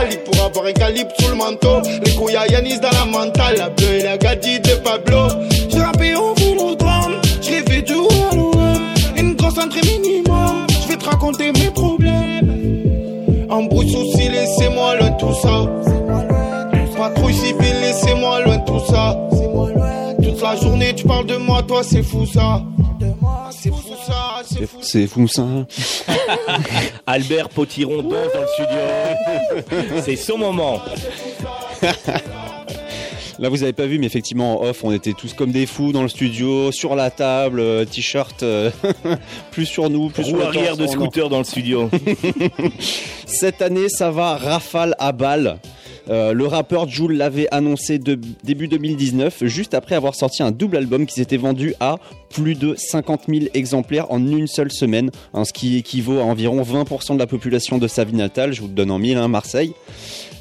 [0.09, 1.81] il pourra avoir un calibre sous le manteau.
[2.03, 5.27] Les couilles à Yanis dans la mentale, la bleue et la gadie de Pablo.
[5.69, 8.79] J'ai rappé au vélodrome, j'ai fait du one
[9.17, 13.47] Une grosse entrée minimum, je vais te raconter mes problèmes.
[13.49, 15.67] Embrouille souci, laissez-moi loin tout ça.
[16.97, 19.15] Patrouille civile, laissez-moi loin tout ça.
[20.49, 22.63] La journée, tu parles de moi, toi, c'est fou ça.
[23.51, 25.45] C'est fou ça, c'est fou C'est fou ça.
[27.05, 28.79] Albert Potiron danse dans le studio.
[30.03, 30.81] C'est son moment.
[33.39, 35.91] Là, vous avez pas vu, mais effectivement, en off, on était tous comme des fous
[35.91, 38.71] dans le studio, sur la table, euh, t-shirt, euh,
[39.51, 41.91] plus sur nous, plus sur Roue le arrière torse, de scooter dans le studio.
[43.27, 45.59] Cette année, ça va rafale à balles.
[46.09, 51.05] Euh, le rappeur Jul l'avait annoncé début 2019, juste après avoir sorti un double album
[51.05, 51.97] qui s'était vendu à
[52.29, 56.61] plus de 50 000 exemplaires en une seule semaine, hein, ce qui équivaut à environ
[56.61, 58.53] 20% de la population de sa ville natale.
[58.53, 59.73] Je vous le donne en mille, hein, Marseille.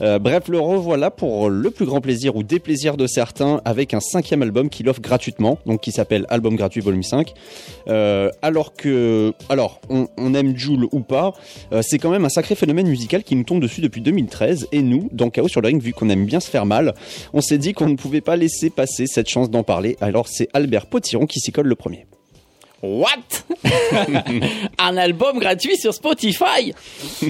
[0.00, 4.00] Euh, bref, le revoilà pour le plus grand plaisir ou déplaisir de certains avec un
[4.00, 7.32] cinquième album qu'il offre gratuitement, donc qui s'appelle Album gratuit volume 5.
[7.88, 11.32] Euh, alors que, alors, on, aime Joule ou pas,
[11.72, 14.68] euh, c'est quand même un sacré phénomène musical qui nous tombe dessus depuis 2013.
[14.72, 16.94] Et nous, dans Chaos sur le ring, vu qu'on aime bien se faire mal,
[17.32, 19.96] on s'est dit qu'on ne pouvait pas laisser passer cette chance d'en parler.
[20.00, 22.06] Alors c'est Albert Potiron qui s'y colle le premier.
[22.82, 23.44] What?
[24.78, 26.72] Un album gratuit sur Spotify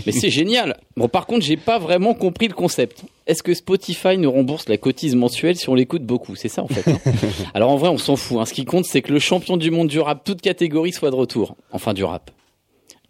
[0.07, 0.79] Mais c'est génial.
[0.97, 3.03] Bon, par contre, j'ai pas vraiment compris le concept.
[3.27, 6.37] Est-ce que Spotify nous rembourse la cotise mensuelle si on l'écoute beaucoup?
[6.37, 6.91] C'est ça en fait.
[6.91, 6.99] hein
[7.55, 8.39] Alors en vrai, on s'en fout.
[8.41, 8.45] hein.
[8.45, 11.17] Ce qui compte, c'est que le champion du monde du rap, toute catégorie, soit de
[11.17, 11.57] retour.
[11.73, 12.31] Enfin, du rap.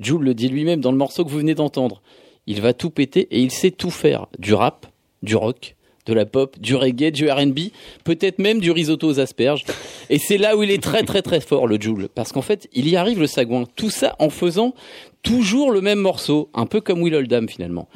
[0.00, 2.02] Jules le dit lui-même dans le morceau que vous venez d'entendre.
[2.46, 4.26] Il va tout péter et il sait tout faire.
[4.38, 4.86] Du rap,
[5.22, 5.74] du rock,
[6.08, 7.70] de la pop, du reggae, du R&B,
[8.04, 9.64] peut-être même du risotto aux asperges.
[10.10, 12.68] Et c'est là où il est très très très fort le Joule, parce qu'en fait,
[12.72, 13.64] il y arrive le sagouin.
[13.76, 14.74] Tout ça en faisant
[15.22, 17.88] toujours le même morceau, un peu comme Will Oldham finalement.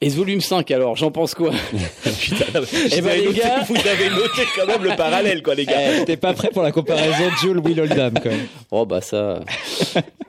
[0.00, 1.50] Et ce volume 5 alors, j'en pense quoi
[2.20, 2.44] Putain,
[2.96, 6.00] Eh ben, les noté, gars- vous avez noté quand même le parallèle, quoi, les gars.
[6.00, 8.46] Eh, T'es pas prêt pour la comparaison Jules Will Oldham quand même.
[8.70, 9.40] Oh bah ça...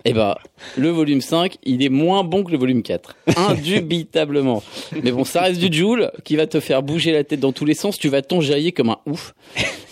[0.05, 0.39] Eh bah,
[0.77, 3.15] le volume 5, il est moins bon que le volume 4.
[3.38, 4.63] Indubitablement.
[5.03, 7.65] Mais bon, ça reste du Joule qui va te faire bouger la tête dans tous
[7.65, 7.99] les sens.
[7.99, 9.34] Tu vas t'enjailler comme un ouf.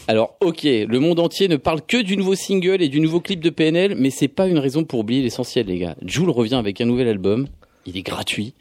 [0.07, 3.41] Alors, ok, le monde entier ne parle que du nouveau single et du nouveau clip
[3.41, 5.95] de PNL, mais c'est pas une raison pour oublier l'essentiel, les gars.
[6.05, 7.47] Joule revient avec un nouvel album.
[7.87, 8.53] Il est gratuit.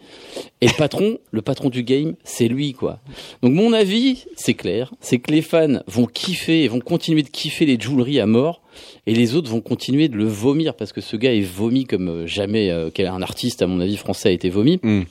[0.61, 3.01] Et le patron, le patron du game, c'est lui, quoi.
[3.43, 4.95] Donc, mon avis, c'est clair.
[5.01, 8.63] C'est que les fans vont kiffer et vont continuer de kiffer les Jouleries à mort.
[9.07, 12.09] Et les autres vont continuer de le vomir parce que ce gars est vomi comme
[12.09, 14.79] euh, jamais euh, qu'un artiste, à mon avis, français a été vomi.
[14.83, 15.03] Mm.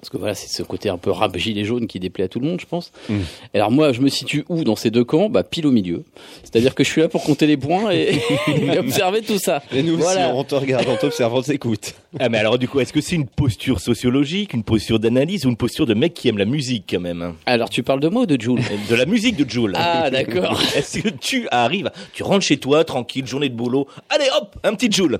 [0.00, 2.38] Parce que voilà, c'est ce côté un peu rap gilet jaune qui déplaît à tout
[2.38, 2.92] le monde, je pense.
[3.08, 3.16] Mm.
[3.52, 5.28] Alors moi, je me situe où dans ces deux camps?
[5.28, 6.04] Bah pile au milieu.
[6.44, 9.60] C'est-à-dire que je suis là pour compter les points et, et observer tout ça.
[9.72, 10.28] Et nous Voilà.
[10.28, 11.94] aussi, on te regarde, on t'observe, on t'écoute.
[12.20, 15.48] Ah, mais alors, du coup, est-ce que c'est une posture sociologique, une posture d'analyse ou
[15.50, 17.34] une posture de mec qui aime la musique, quand même?
[17.46, 19.72] Alors tu parles de moi ou de Jules De la musique de Joule.
[19.74, 20.60] Ah d'accord.
[20.76, 24.74] Est-ce que tu arrives, tu rentres chez toi, tranquille, journée de boulot, allez hop, un
[24.74, 25.18] petit Joule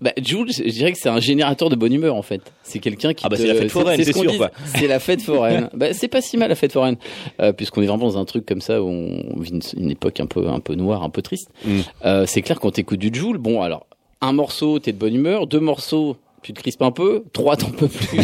[0.00, 2.40] Bah, Jules, je dirais que c'est un générateur de bonne humeur en fait.
[2.62, 4.48] C'est quelqu'un qui Ah bah, te- c'est la fête foraine, ce c'est qu'on sûr.
[4.64, 5.68] C'est la fête foraine.
[5.74, 6.96] bah, c'est pas si mal la fête foraine,
[7.40, 10.20] euh, puisqu'on est vraiment dans un truc comme ça où on vit une, une époque
[10.20, 11.50] un peu un peu noire, un peu triste.
[11.64, 11.80] Mm.
[12.04, 13.86] Euh, c'est clair quand t'écoutes du Joule, bon alors
[14.22, 17.24] un morceau t'es de bonne humeur, deux morceaux tu te crispes un peu.
[17.32, 18.18] Trois, t'en peux plus.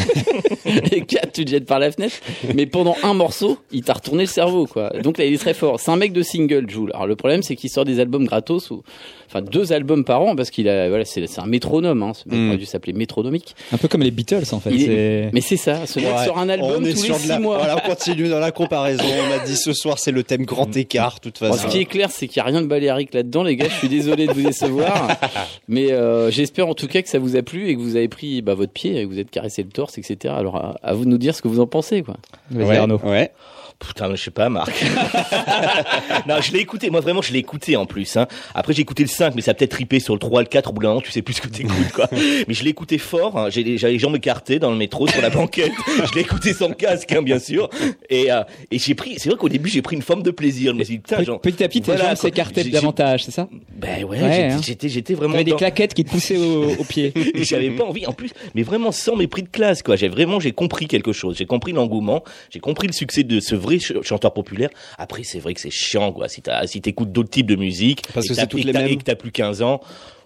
[0.93, 2.17] et quatre, tu te jettes par la fenêtre.
[2.55, 4.91] Mais pendant un morceau, il t'a retourné le cerveau, quoi.
[5.03, 5.79] Donc là, il est très fort.
[5.81, 6.91] C'est un mec de single, Jules.
[6.95, 8.83] Alors le problème, c'est qu'il sort des albums gratos ou,
[9.29, 12.13] enfin, deux albums par an parce qu'il a, voilà, c'est un métronome, hein.
[12.15, 12.49] Ce mec Mm.
[12.49, 13.55] aurait dû s'appeler métronomique.
[13.73, 14.71] Un peu comme les Beatles en fait.
[14.73, 15.87] Est- Mais c'est ça.
[15.87, 17.39] Ce mec Ouais, sort un album on est tous les six la...
[17.39, 17.59] mois.
[17.59, 19.03] Voilà, on continue dans la comparaison.
[19.05, 21.69] On a dit ce soir, c'est le thème grand écart, de toute Bon, façon.
[21.69, 23.69] ce qui est clair, c'est qu'il n'y a rien de baléarique là-dedans, les gars.
[23.69, 25.09] Je suis désolé de vous décevoir,
[25.69, 28.09] mais euh, j'espère en tout cas que ça vous a plu et que vous avez
[28.09, 30.35] pris bah, votre pied et que vous êtes caressé le torse, etc.
[30.37, 32.17] Alors à, à vous de nous dire ce que vous en pensez, quoi.
[32.55, 33.01] Ouais, Arnaud.
[33.05, 33.31] ouais.
[33.79, 34.73] Putain, je sais pas, Marc.
[36.27, 36.91] non, je l'ai écouté.
[36.91, 38.17] Moi, vraiment, je l'ai écouté en plus.
[38.17, 38.27] Hein.
[38.55, 40.71] Après, j'ai écouté le 5, mais ça a peut-être ripé sur le 3, le 4.
[40.71, 42.09] Au bout d'un moment, tu sais plus ce que t'écoutes, quoi.
[42.13, 43.39] mais je l'ai écouté fort.
[43.39, 43.51] Hein.
[43.51, 45.73] J'avais les jambes écartées dans le métro, sur la banquette.
[46.09, 47.69] je l'ai écouté sans casque, hein, bien sûr.
[48.09, 50.73] Et, euh, et j'ai pris, c'est vrai qu'au début, j'ai pris une forme de plaisir.
[50.73, 53.25] Je me suis dit, putain, Pe- genre, Petit à petit, tes voilà, jambes s'écartaient davantage,
[53.25, 53.49] c'est ça?
[53.77, 56.85] Ben ouais, Ouais, j'étais- j'étais, vraiment T'avais des dans- claquettes qui te poussaient au, au
[56.89, 57.13] pied.
[57.35, 60.41] et j'avais pas envie en plus mais vraiment sans mépris de classe quoi j'ai vraiment
[60.41, 64.01] j'ai compris quelque chose j'ai compris l'engouement j'ai compris le succès de ce vrai ch-
[64.03, 64.71] chanteur populaire.
[64.99, 66.29] Après c'est vrai que c'est chiant quoi.
[66.29, 68.89] Si t'as si t'écoutes d'autres types de musique Parce et que c'est toutes les mêmes.
[68.89, 69.81] et que t'as plus 15 ans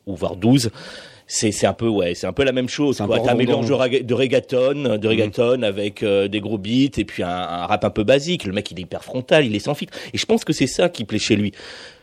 [0.07, 0.71] ou voire 12
[1.33, 3.21] c'est un peu ouais c'est un peu la même chose quoi.
[3.21, 3.73] t'as un mélange de,
[4.15, 8.03] reggaeton de reggaeton avec euh, des gros beats et puis un, un rap un peu
[8.03, 8.45] basique.
[8.45, 9.97] Le mec il est hyper frontal il est sans filtre.
[10.13, 11.53] Et je pense que c'est ça qui plaît chez lui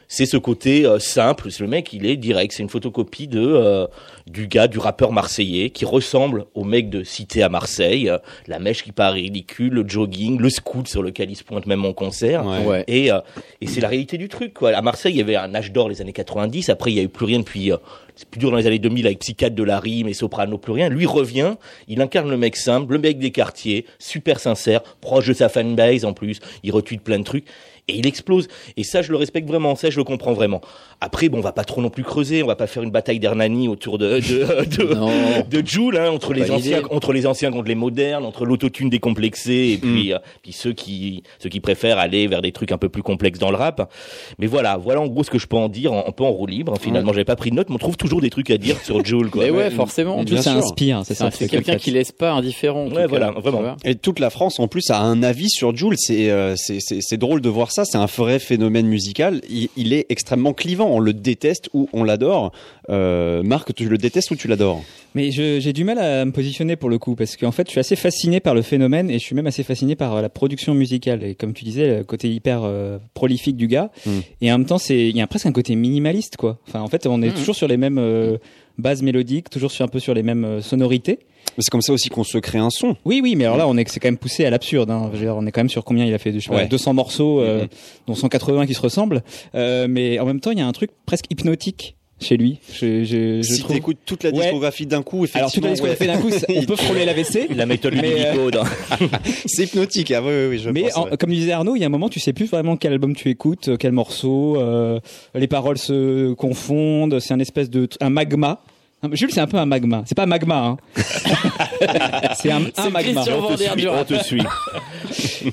[0.07, 1.51] c'est ce côté euh, simple.
[1.51, 2.53] C'est le mec, il est direct.
[2.53, 3.87] C'est une photocopie de euh,
[4.25, 8.09] du gars, du rappeur marseillais, qui ressemble au mec de Cité à Marseille.
[8.09, 8.17] Euh,
[8.47, 11.85] la mèche qui paraît ridicule, le jogging, le scout sur lequel il se pointe même
[11.85, 12.45] en concert.
[12.65, 12.83] Ouais.
[12.87, 13.19] Et, euh,
[13.61, 14.53] et c'est la réalité du truc.
[14.53, 14.71] Quoi.
[14.71, 16.69] À Marseille, il y avait un âge d'or les années 90.
[16.69, 17.71] Après, il y a eu plus rien depuis.
[17.71, 17.77] euh,
[18.15, 20.71] c'est plus dur dans les années 2000 avec Psychiatre de la rime et Soprano, plus
[20.71, 20.89] rien.
[20.89, 21.53] Lui revient,
[21.87, 26.03] il incarne le mec simple, le mec des quartiers, super sincère, proche de sa fanbase
[26.03, 26.39] en plus.
[26.63, 27.45] Il retweet plein de trucs.
[27.89, 28.47] Et il explose.
[28.75, 29.75] Et ça, je le respecte vraiment.
[29.75, 30.59] Ça, je le comprends vraiment.
[30.99, 32.43] Après, bon, on va pas trop non plus creuser.
[32.43, 34.65] On va pas faire une bataille d'Hernani autour de, de,
[35.49, 38.89] de, de Joule, hein, entre les anciens, entre les anciens contre les modernes, entre l'autotune
[38.89, 42.77] décomplexé et puis, euh, puis ceux qui, ceux qui préfèrent aller vers des trucs un
[42.77, 43.91] peu plus complexes dans le rap.
[44.37, 46.31] Mais voilà, voilà en gros ce que je peux en dire, en- un peu en
[46.31, 46.73] roue libre.
[46.73, 46.79] hein.
[46.81, 49.03] Finalement, j'avais pas pris de note, mais on trouve toujours des trucs à dire sur
[49.05, 49.43] Joule, quoi.
[49.45, 50.17] Mais ouais, forcément.
[50.17, 50.57] En plus, ça sûr.
[50.57, 51.25] inspire, c'est C'est ça.
[51.27, 52.87] un- c'est c'est quelqu'un qui laisse pas indifférent.
[52.87, 53.07] Ouais, cas.
[53.07, 53.75] voilà, vraiment.
[53.85, 55.95] Et toute la France, en plus, a un avis sur Jules.
[55.97, 57.76] C'est euh, c'est- c'est c'est drôle de voir ça.
[57.85, 59.41] C'est un vrai phénomène musical.
[59.49, 60.89] Il, il est extrêmement clivant.
[60.89, 62.51] On le déteste ou on l'adore.
[62.89, 64.83] Euh, Marc, tu le détestes ou tu l'adores
[65.15, 67.79] Mais j'ai du mal à me positionner pour le coup, parce qu'en fait, je suis
[67.79, 70.73] assez fasciné par le phénomène et je suis même assez fasciné par euh, la production
[70.73, 71.23] musicale.
[71.23, 73.91] Et comme tu disais, le côté hyper euh, prolifique du gars.
[74.05, 74.11] Mm.
[74.41, 76.59] Et en même temps, c'est il y a presque un côté minimaliste, quoi.
[76.67, 77.33] Enfin, en fait, on est Mm.
[77.33, 78.37] toujours sur les mêmes euh,
[78.77, 81.19] bases mélodiques, toujours sur un peu sur les mêmes sonorités.
[81.57, 82.95] Mais c'est comme ça aussi qu'on se crée un son.
[83.03, 84.91] Oui, oui, mais alors là, on est, c'est quand même poussé à l'absurde.
[84.91, 85.09] Hein.
[85.13, 86.49] Je veux dire, on est quand même sur combien il a fait de, je sais
[86.51, 86.67] pas, Ouais.
[86.67, 87.65] 200 morceaux, euh,
[88.07, 89.23] dont 180 qui se ressemblent.
[89.55, 92.59] Euh, mais en même temps, il y a un truc presque hypnotique chez lui.
[92.73, 93.75] Je, je, je si trouve.
[93.75, 94.41] t'écoutes toute la Ouais.
[94.41, 96.07] discographie d'un coup, effectivement, Alors, toute la discographie ouais.
[96.07, 96.29] d'un coup,
[96.61, 97.47] on peut frôler l'AVC.
[97.55, 99.07] La méthode euh, hein.
[99.45, 100.11] c'est hypnotique.
[100.11, 101.17] Ah oui, oui, oui, je Mais pense, en- ouais.
[101.17, 103.29] comme disait Arnaud, il y a un moment, tu sais plus vraiment quel album tu
[103.29, 104.57] écoutes, euh, quel morceau.
[104.57, 104.99] euh,
[105.35, 107.19] les paroles se confondent.
[107.19, 108.61] C'est un espèce de un magma.
[109.03, 110.03] Mais Jules, c'est un peu un magma.
[110.05, 110.57] C'est pas un magma.
[110.57, 110.77] Hein.
[112.35, 113.21] c'est un, un C'est magma.
[113.21, 114.07] On te suit, du on rap.
[114.07, 114.41] te suit.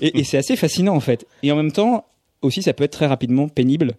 [0.00, 1.26] Et, et c'est assez fascinant en fait.
[1.42, 2.06] Et en même temps,
[2.42, 3.92] aussi, ça peut être très rapidement pénible.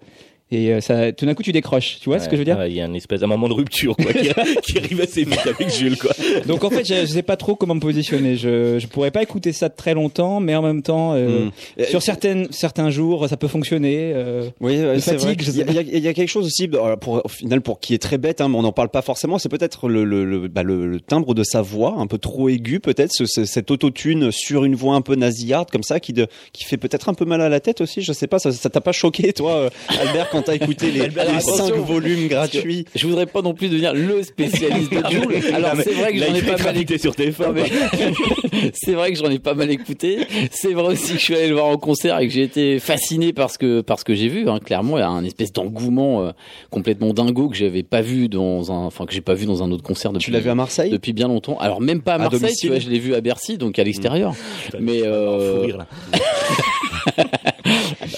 [0.52, 1.98] Et euh, ça, tout d'un coup, tu décroches.
[2.00, 2.58] Tu vois ce que je veux dire?
[2.58, 4.30] Ouais, Il y a un espèce d'un moment de rupture quoi, qui,
[4.64, 5.98] qui arrive assez vite avec Jules.
[5.98, 6.12] Quoi.
[6.46, 8.36] Donc en fait, je, je sais pas trop comment me positionner.
[8.36, 11.46] Je, je pourrais pas écouter ça très longtemps, mais en même temps, euh,
[11.80, 11.84] Mm.
[11.90, 14.12] sur certaines, certains jours, ça peut fonctionner.
[14.14, 15.46] euh, Oui, ouais, c'est fatigue, vrai.
[15.46, 16.70] je Il y, a- sais il y a- il y a quelque chose aussi,
[17.02, 19.40] pour, au final, pour qui est très bête, hein, mais on n'en parle pas forcément.
[19.40, 22.50] C'est peut-être le, le, le, bah, le- le timbre de sa voix, un peu trop
[22.50, 26.14] aigu, peut-être ce, ce- cette autotune sur une voix un peu nasillarde comme ça, qui,
[26.14, 28.02] de, qui fait peut-être un peu mal à la tête aussi.
[28.04, 31.08] Je sais pas, ça, ça t'a pas choqué, toi, euh, Albert, quand t'as écouté les,
[31.08, 35.36] les cinq volumes gratuits Je voudrais pas non plus devenir le spécialiste de Joule.
[35.54, 37.46] Alors c'est vrai que j'en ai pas mal invité sur TF1.
[37.48, 40.20] Non, mais- c'est vrai que j'en ai pas mal écouté.
[40.52, 42.80] C'est vrai aussi que je suis allé le voir en concert et que j'ai été
[42.80, 44.50] fasciné par ce que par ce que j'ai vu.
[44.50, 44.60] hein.
[44.64, 46.32] Clairement, il y a un espèce d'engouement euh,
[46.70, 49.72] complètement dingo que j'avais pas vu dans un, enfin que j'ai pas vu dans un
[49.72, 50.26] autre concert depuis.
[50.26, 50.90] Tu l'as vu à Marseille?
[50.92, 51.58] depuis bien longtemps.
[51.60, 53.84] Alors même pas à Marseille, domicile tu vois, je l'ai vu à Bercy, donc à
[53.84, 54.34] l'extérieur.
[54.80, 55.88] Mais Fou rire, là.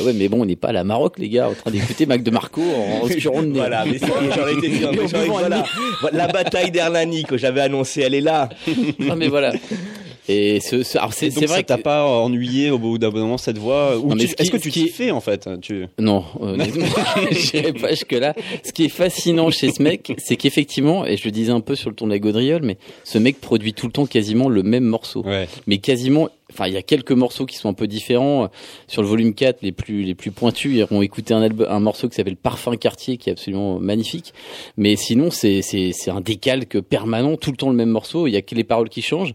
[0.08, 2.24] ouais, mais bon, on n'est pas à la Maroc, les gars, en train d'écouter Mac
[2.24, 3.60] de Marco en respirant le nez.
[3.60, 5.64] Voilà, mais en ai- buvant un voilà.
[6.12, 8.50] La bataille d'Hernani que j'avais annoncée, elle est là.
[9.00, 9.54] Non, mais voilà.
[10.30, 13.38] Et ce, ce- alors c'est vrai ça t'a que pas ennuyé au bout d'un moment
[13.38, 15.86] cette voix Est-ce que tu t'y fais en fait tu...
[16.00, 16.86] Non, honnêtement,
[17.32, 18.34] j'irai pas jusque là.
[18.66, 21.76] Ce qui est fascinant chez ce mec, c'est qu'effectivement, et je le disais un peu
[21.76, 22.76] sur le ton de la gaudriole, mais
[23.06, 25.24] ce mec produit tout le temps quasiment le même morceau.
[25.24, 25.48] Ouais.
[25.66, 28.50] Mais quasiment, enfin il y a quelques morceaux qui sont un peu différents.
[28.88, 31.80] Sur le volume 4 les plus les plus pointus ils auront écouté un album, un
[31.80, 34.34] morceau qui s'appelle Parfum Quartier qui est absolument magnifique.
[34.78, 38.28] Mais sinon c'est c'est c'est un décalque permanent tout le temps le même morceau.
[38.28, 39.34] Il y a que les paroles qui changent.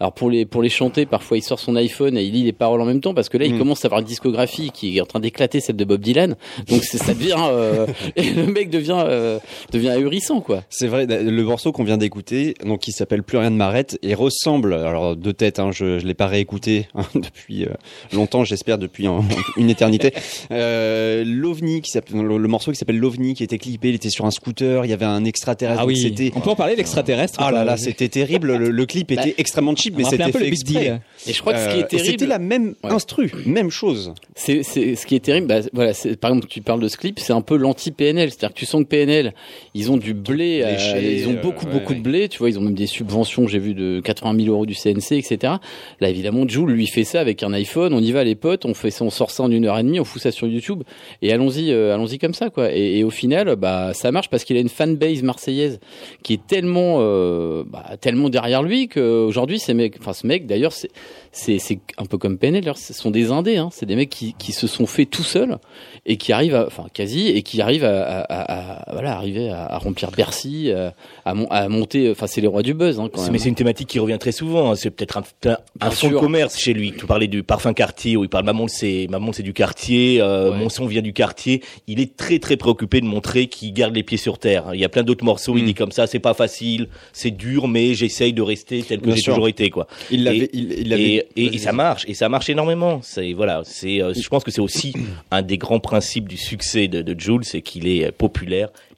[0.00, 2.52] Alors pour les pour les chanter parfois il sort son iPhone et il lit les
[2.52, 3.58] paroles en même temps parce que là il Mm.
[3.58, 6.36] commence à avoir une discographie qui est en train d'éclater celle de Bob Dylan.
[6.68, 7.86] Donc c'est- ça devient euh,
[8.16, 9.38] et le mec devient euh,
[9.72, 10.62] devient ahurissant quoi.
[10.70, 14.14] C'est vrai, le morceau qu'on vient d'écouter, donc qui s'appelle Plus rien ne m'arrête, et
[14.14, 16.63] ressemble, alors de tête, hein, je ne l'ai pas réécouté
[16.94, 17.68] hein, depuis euh,
[18.12, 19.22] longtemps, j'espère depuis un-
[19.56, 20.12] une éternité.
[20.50, 24.24] Euh, L'OVNI, qui le, le morceau qui s'appelle L'OVNI, qui était clippé, il était sur
[24.26, 27.38] un scooter, il y avait un extraterrestre, Ah oui, on peut en parler l'extraterrestre.
[27.42, 30.30] Ah là là, c'était terrible, le, le clip était Bah, extrêmement cheap, mais c'était un
[30.30, 31.00] peu fait exprès.
[31.26, 32.90] Et je crois que ce qui Euh, est terrible C'était la même Ouais.
[32.92, 34.12] instru, même chose.
[34.34, 37.18] C'est, ce qui est terrible, bah, voilà, c'est, par exemple, tu parles de ce clip,
[37.18, 39.32] c'est un peu l'anti-PNL, c'est-à-dire que tu sens que PNL,
[39.74, 41.98] ils ont du blé, euh, Léché, ils ont euh, beaucoup, ouais, beaucoup ouais.
[41.98, 44.66] de blé, tu vois, ils ont même des subventions, j'ai vu, de 80 000 euros
[44.66, 45.54] du CNC, etc.
[46.00, 48.74] Là, évidemment, Jules lui fait ça avec un iPhone, on y va les potes, on
[48.74, 50.82] fait ça, on sort ça en une heure et demie, on fout ça sur YouTube,
[51.22, 52.72] et allons-y, euh, allons-y comme ça, quoi.
[52.74, 55.80] Et, et au final, bah, ça marche parce qu'il a une fanbase marseillaise
[56.22, 60.72] qui est tellement, euh, bah, tellement derrière lui qu'aujourd'hui, ces mecs, enfin, ce mec, d'ailleurs,
[60.72, 60.90] c'est,
[61.32, 63.68] c'est, un peu comme PNL, ce sont des indés, hein.
[63.72, 65.58] c'est des mecs qui, qui se sont faits tout seuls
[66.06, 69.50] et qui arrivent, à, enfin quasi, et qui arrivent à, à, à- à- voilà, arriver
[69.50, 73.08] à, remplir Bercy, à, à, mon- à monter, enfin c'est les rois du buzz, hein,
[73.12, 73.32] quand C'est- même.
[73.32, 74.70] Mais c'est une thématique qui revient très souvent.
[74.70, 74.74] hein.
[74.76, 76.20] C'est peut-être un, un, un Bien fond de sûr.
[76.34, 76.92] Commerce chez lui.
[76.98, 80.50] Tu parlais du parfum quartier où il parle maman c'est maman c'est du quartier, euh,
[80.50, 80.58] Ouais.
[80.58, 81.62] mon son vient du quartier.
[81.86, 84.64] Il est très très préoccupé de montrer qu'il garde les pieds sur terre.
[84.74, 85.56] Il y a plein d'autres morceaux.
[85.56, 85.66] Il Mm.
[85.66, 89.22] dit comme ça, c'est pas facile, c'est dur, mais j'essaye de rester tel que j'ai
[89.22, 89.86] toujours été quoi.
[90.10, 91.58] Il Et- l'avait, il, il l'avait- Et, et- et Vas-y.
[91.60, 92.98] ça marche, et ça marche énormément.
[93.02, 94.92] C'est voilà, c'est, euh, je pense que c'est aussi
[95.30, 98.10] un des grands principes du succès de, de Jules, c'est qu'il est euh,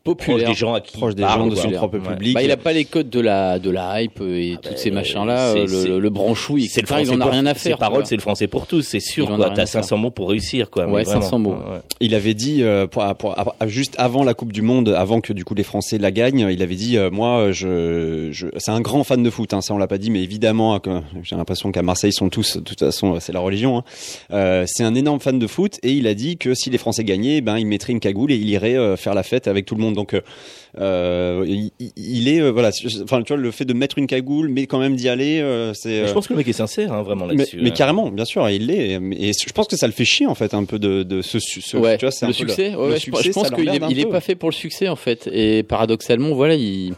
[0.07, 2.09] populaire, proche des gens à qui proche il des parle, gens de son propre Ouais.
[2.15, 2.35] public.
[2.35, 4.91] Bah, il a pas les codes de la de la hype et tous bah, ces
[4.91, 7.47] machins là, c'est- le, le, le branchouille, C'est le français il en a pour- rien
[7.47, 7.79] à Ses faire.
[7.79, 9.27] paroles, c'est le français pour tous, c'est sûr.
[9.39, 9.69] T'as à faire.
[9.69, 10.87] 500 mots pour réussir, quoi.
[10.87, 11.21] Ouais, mais vraiment.
[11.23, 11.57] 500 mots.
[12.01, 15.33] Il avait dit euh, pour, pour- à- juste avant la Coupe du Monde, avant que
[15.33, 18.81] du coup les Français la gagnent, il avait dit euh, moi je, je c'est un
[18.81, 21.73] grand fan de foot, hein, ça on l'a pas dit, mais évidemment hein, j'ai l'impression
[21.73, 23.79] qu'à Marseille ils sont tous de toute façon c'est la religion.
[23.79, 23.85] hein.
[24.33, 27.05] Euh, c'est un énorme fan de foot et il a dit que si les Français
[27.05, 29.75] gagnaient, ben il mettrait une cagoule et il irait euh, faire la fête avec tout
[29.75, 29.96] le monde.
[29.97, 30.21] Donc euh,
[30.79, 32.71] euh, il, il est euh, voilà,
[33.03, 35.73] enfin tu vois le fait de mettre une cagoule mais quand même d'y aller, euh,
[35.75, 37.59] c'est euh, Je pense que le mec est sincère, hein, vraiment mais, là-dessus.
[37.63, 39.01] mais carrément, bien sûr, il l'est.
[39.19, 41.39] Et je pense que ça le fait chier en fait un peu de, de ce,
[41.41, 42.69] ce Ouais, tu vois, le succès.
[42.69, 44.55] ouais, le ouais, je- succès, je pense qu'il est, il est pas fait pour le
[44.55, 45.29] succès en fait.
[45.33, 46.93] Et paradoxalement, voilà, il,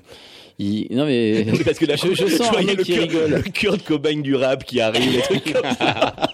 [0.59, 2.93] il non mais Oui, Parce que là, je, je sens un voyais mec le qui
[2.95, 3.31] cœur- rigole.
[3.45, 6.15] Le Kurt Cobain du rap qui arrive, les trucs comme ça.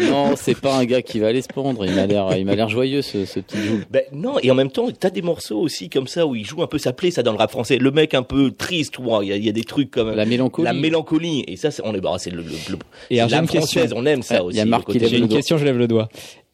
[0.00, 1.84] Non, c'est pas un gars qui va aller se pendre.
[1.86, 3.84] Il m'a l'air, il m'a l'air joyeux ce, ce petit Jules.
[3.90, 6.62] Ben non, et en même temps, t'as des morceaux aussi comme ça où il joue
[6.62, 7.78] un peu sa plaie, ça dans le rap français.
[7.78, 10.24] Le mec un peu triste, il y, a- il y a des trucs comme La
[10.26, 10.64] mélancolie.
[10.66, 11.44] la mélancolie.
[11.46, 12.78] Et ça, c'est, on est, bah, c'est le, le, le-
[13.10, 13.60] Et l'âme une question.
[13.60, 14.56] française, on aime ça Ouais, aussi.
[14.56, 15.36] il y a Marc qui lève une doigt.
[15.36, 16.08] question, je lève le doigt.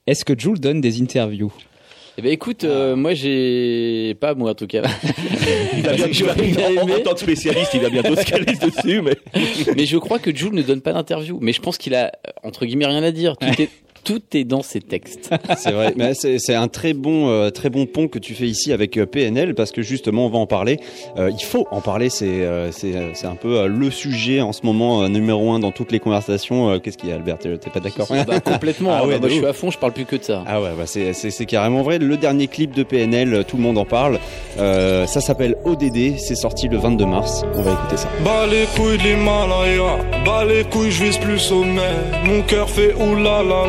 [0.07, 1.53] Est-ce que Jules donne des interviews?
[2.19, 4.83] Eh ben écoute, euh, moi j'ai pas moi en tout cas,
[5.77, 6.07] Il va bien-
[6.83, 9.17] en, tant que spécialiste, il va bientôt se caler dessus, mais.
[9.77, 11.39] mais je crois que Jules ne donne pas d'interview.
[11.41, 13.37] Mais je pense qu'il a entre guillemets rien à dire.
[13.37, 13.71] Tout est
[14.05, 15.31] tout est dans ses textes.
[15.57, 18.47] C'est vrai, mais c'est c'est un très bon, euh, très bon pont que tu fais
[18.47, 20.79] ici avec euh, PNL parce que justement on va en parler.
[21.19, 24.53] Euh, il faut en parler, c'est euh, c'est c'est un peu euh, le sujet en
[24.53, 26.71] ce moment euh, numéro un dans toutes les conversations.
[26.71, 27.39] Euh, Qu'est-ce qu'il y a, Albert?
[27.39, 28.07] T'es t'es pas d'accord?
[28.27, 28.91] Bah, complètement.
[29.01, 30.43] Ah ouais, Ah, de moi, je suis à fond, je parle plus que de ça.
[30.47, 31.99] Ah ouais, bah c'est c'est c'est carrément vrai.
[31.99, 34.19] Le dernier clip de PNL, euh, tout le monde en parle.
[34.59, 36.19] Euh, ça s'appelle ODD.
[36.19, 37.43] C'est sorti le 22 mars.
[37.55, 38.09] On va écouter ça.
[38.25, 39.99] Bas les couilles de l'Himalaya,
[40.49, 41.81] les couilles, je vise plus sommet.
[42.25, 43.65] Mon cœur fait oulala,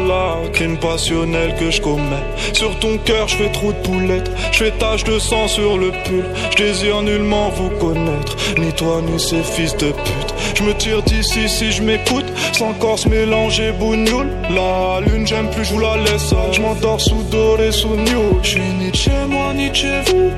[0.53, 2.25] crime passionnel que je commets.
[2.53, 5.91] Sur ton cœur, je fais trou de poulette, je fais tache de sang sur le
[6.03, 6.25] pull.
[6.51, 10.33] Je désire nullement vous connaître, ni toi ni ces fils de pute.
[10.55, 14.29] Je me tire d'ici si je m'écoute, sans corse mélanger bougnoule.
[14.53, 16.33] La lune, j'aime plus, je vous la laisse.
[16.51, 18.39] Je m'endors sous doré, sous new.
[18.43, 20.31] Je suis ni chez moi, ni chez vous.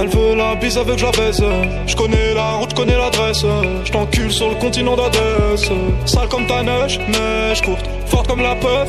[0.00, 1.42] Elle veut la bise avec la baise.
[1.86, 3.44] Je connais la route, je connais l'adresse.
[3.84, 5.70] Je t'encule sur le continent d'Adès.
[6.06, 7.84] Sale comme ta neige, neige courte.
[8.06, 8.88] Forte comme la peuf,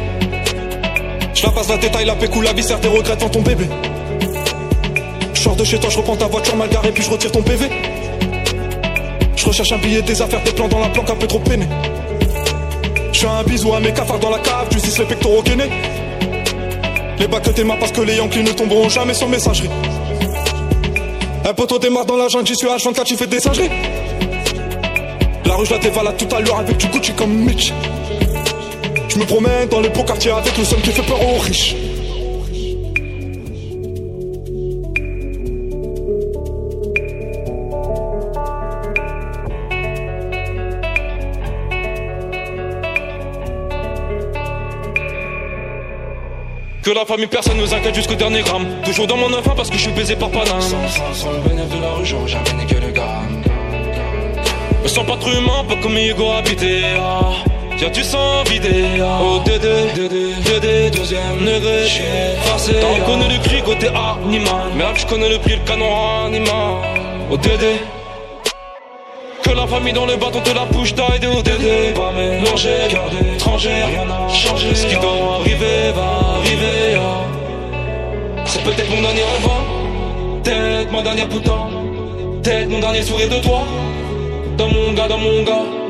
[1.41, 3.67] Je la passe la détail, la pécou, la viscère, tes regrets dans ton bébé.
[5.33, 7.41] Je sors de chez toi, je reprends ta voiture mal garée, puis je retire ton
[7.41, 7.67] PV.
[9.35, 11.65] Je recherche un billet, des affaires, des plans dans la planque un peu trop peiné.
[13.11, 15.71] Je fais un bisou à mes cafards dans la cave, tu les pectoraux gainés.
[17.17, 19.71] Les bacs que tes parce que les Yankees ne tomberont jamais sur messagerie.
[21.43, 23.71] Un poteau démarre dans la jungle, j'y suis H24, tu fais des singeries.
[25.45, 27.73] La rue, je la dévalade tout à l'heure avec du Gucci comme Mitch.
[29.13, 31.75] Je me promène dans les beaux quartiers avec le seul qui fait peur aux riches.
[46.81, 49.75] Que la famille personne nous inquiète jusqu'au dernier gramme Toujours dans mon enfant parce que
[49.75, 52.53] je suis baisé par Paname Sans, sans, sans le bénéfice de la rue, j'aurais jamais
[52.53, 53.43] niqué le gamme.
[54.83, 57.50] Me sens pas trop humain, pas comme Hugo habité ah.
[57.81, 59.01] Y'a du sang vidé.
[59.01, 61.87] Oh Dédé, Dédé, Dédé, deuxième degré.
[62.43, 64.71] Farcé T'en connais le cri côté animal.
[64.75, 66.75] Merde, j'connais le prix, le canon animal.
[67.31, 67.81] Oh Dédé
[69.43, 73.33] que la famille dans le bâton te la bouche taille de ODD Pas mélangé, gardé,
[73.33, 78.45] étranger, rien n'a changé Ce qui doit arriver va arriver ah.
[78.45, 80.41] C'est peut-être mon dernier rêve hein.
[80.43, 81.67] Peut-être ma dernière putain
[82.43, 83.63] Peut-être mon dernier sourire de toi.
[84.57, 85.80] Dans mon gars, dans mon gars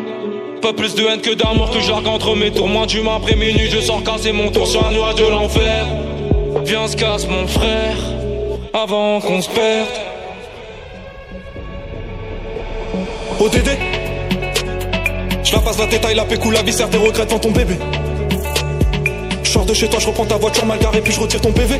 [0.61, 3.67] Pas plus de haine que d'amour que j'argue entre mes tours Moins d'humain après minuit
[3.71, 5.87] je sors casser mon tour sur un nuage de l'enfer.
[6.65, 7.97] Viens se casse mon frère
[8.71, 9.87] Avant qu'on se perde.
[13.39, 13.69] ODD
[15.43, 17.77] Je la passe la détail, la pécou, la viscère, tes regrets devant ton bébé.
[19.43, 21.51] Je sors de chez toi, je reprends ta voiture mal garée, puis je retire ton
[21.51, 21.79] PV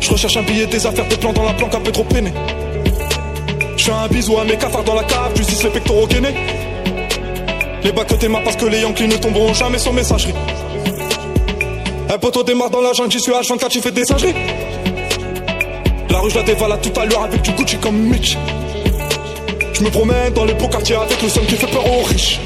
[0.00, 2.32] Je recherche un billet, des affaires, des plans dans la planque, un peu trop peiné.
[3.78, 6.34] Je fais un bisou à mes cafards dans la cave, justice les pectoraux gainés
[7.84, 10.34] Les bacs que parce que les Yankees ne tomberont jamais sur messagerie
[12.10, 14.34] Un poteau démarre dans la jungle, j'y suis H24, tu fais des singeries
[16.10, 18.36] La rue je la dévalade tout à l'heure avec du Gucci comme Mitch
[19.78, 22.40] je me promène dans les beaux quartiers avec le seul qui fait peur aux riches.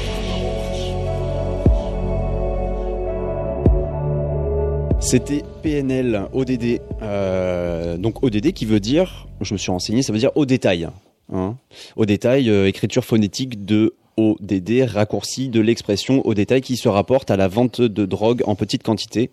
[4.99, 6.81] C'était PNL ODD.
[7.01, 10.89] Euh, donc ODD qui veut dire, je me suis renseigné, ça veut dire au détail.
[11.33, 11.55] Hein.
[11.95, 17.31] Au détail, euh, écriture phonétique de ODD, raccourci de l'expression au détail qui se rapporte
[17.31, 19.31] à la vente de drogue en petite quantité.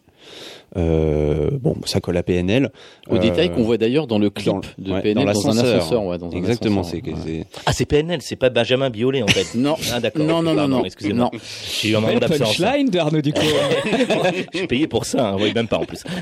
[0.77, 2.71] Euh, bon, ça colle à PNL.
[3.09, 5.41] Au Euh, détail qu'on voit d'ailleurs dans le clip dans- de ouais, PNL dans dans,
[5.47, 5.77] un l'ascenseur.
[5.77, 6.05] ascenseur.
[6.05, 7.45] Ouais, dans un Exactement, ascenseur, c'est ouais.
[7.49, 9.55] c'est- Ah, c'est PNL, c'est pas Benjamin Biolay en fait.
[9.55, 10.27] Non, Ah, d'accord.
[10.27, 10.85] non, non, non, non.
[10.85, 11.31] Excusez-moi.
[11.33, 11.41] Non.
[11.81, 12.59] J'ai eu un moment d'absence.
[12.59, 13.43] punchline de Arnaud Duclos.
[14.53, 15.37] Je suis payé pour ça, hein.
[15.41, 16.05] oui, même pas en plus.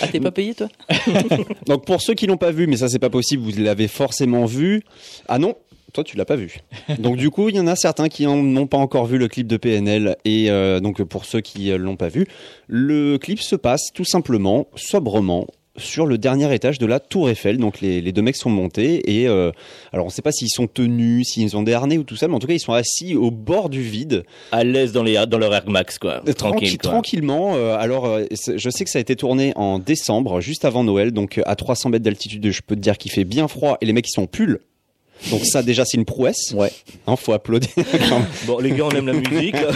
[0.00, 0.68] Ah, t'es pas payé toi?
[1.66, 4.44] Donc pour ceux qui l'ont pas vu, mais ça c'est pas possible, vous l'avez forcément
[4.44, 4.82] vu.
[5.26, 5.54] Ah non,
[5.92, 6.58] toi tu l'as pas vu.
[6.98, 9.46] Donc du coup, il y en a certains qui n'ont pas encore vu le clip
[9.46, 12.26] de PNL et euh, donc pour ceux qui euh, l'ont pas vu,
[12.66, 17.58] le clip se passe tout simplement, sobrement sur le dernier étage de la Tour Eiffel.
[17.58, 19.52] Donc les, les deux mecs sont montés et euh,
[19.92, 22.34] alors on sait pas s'ils sont tenus, s'ils ont des harnais ou tout ça, mais
[22.34, 25.38] en tout cas ils sont assis au bord du vide À l'aise dans, les, dans
[25.38, 26.20] leur Air Max, quoi.
[26.36, 26.90] Tranquille, quoi.
[26.90, 27.54] Tranquillement.
[27.54, 28.24] euh, alors, euh,
[28.56, 31.90] je sais que ça a été tourné en décembre, juste avant Noël, donc à 300
[31.90, 32.50] mètres d'altitude.
[32.50, 34.58] Je peux te dire qu'il fait bien froid et les mecs ils sont en pull.
[35.30, 36.52] Donc ça déjà c'est une prouesse.
[36.54, 36.70] Ouais.
[37.06, 37.70] Hein, faut applaudir.
[37.74, 38.26] quand même.
[38.46, 39.56] Bon, les gars, on aime la musique.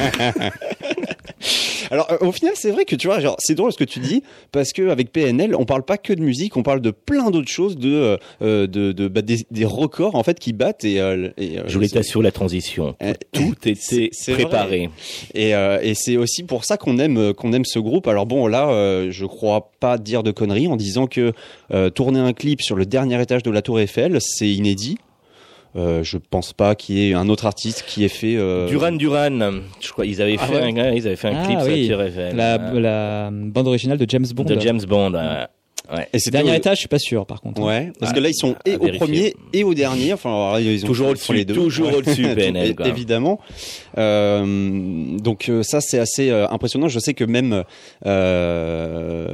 [1.90, 3.98] Alors euh, au final c'est vrai que tu vois, genre c'est drôle ce que tu
[3.98, 4.22] dis
[4.52, 7.50] parce que avec PNL on parle pas que de musique, on parle de plein d'autres
[7.50, 11.28] choses, de, euh, de, de bah, des, des records en fait qui battent et, euh,
[11.36, 12.94] et euh, Je voulais t'assurer la transition.
[13.02, 14.88] Euh, Tout était c'est- c'est préparé.
[15.34, 18.06] Et, euh, et c'est aussi pour ça qu'on aime qu'on aime ce groupe.
[18.06, 21.32] Alors bon, là, euh, je crois pas dire de conneries en disant que
[21.74, 24.98] euh, tourner un clip sur le dernier étage de la Tour Eiffel, c'est inédit.
[25.74, 28.36] Euh, je pense pas qu'il y ait un autre artiste qui ait fait.
[28.36, 29.38] euh, Duran Duran,
[29.80, 30.80] je crois, ils avaient Ah fait, ouais.
[30.80, 32.06] un, ils avaient fait un Ah clip sur oui.
[32.06, 32.36] Eiffel.
[32.36, 34.44] La, Euh, la bande originale de James Bond.
[34.44, 35.14] de James Bond.
[35.14, 35.46] ouais.
[35.90, 36.08] Ouais.
[36.12, 37.60] Et Dernier au- étage, je suis pas sûr par contre.
[37.62, 38.98] Ouais, parce que là ils sont et au vérifier.
[38.98, 40.12] premier et au dernier.
[40.12, 41.54] Enfin, alors, ils ont Toujours au-dessus, les deux.
[41.54, 42.86] toujours au-dessus, PNL, quoi.
[42.88, 43.40] Évidemment.
[43.98, 46.88] Euh, donc euh, ça c'est assez euh, impressionnant.
[46.88, 47.64] Je sais que même
[48.06, 49.28] euh,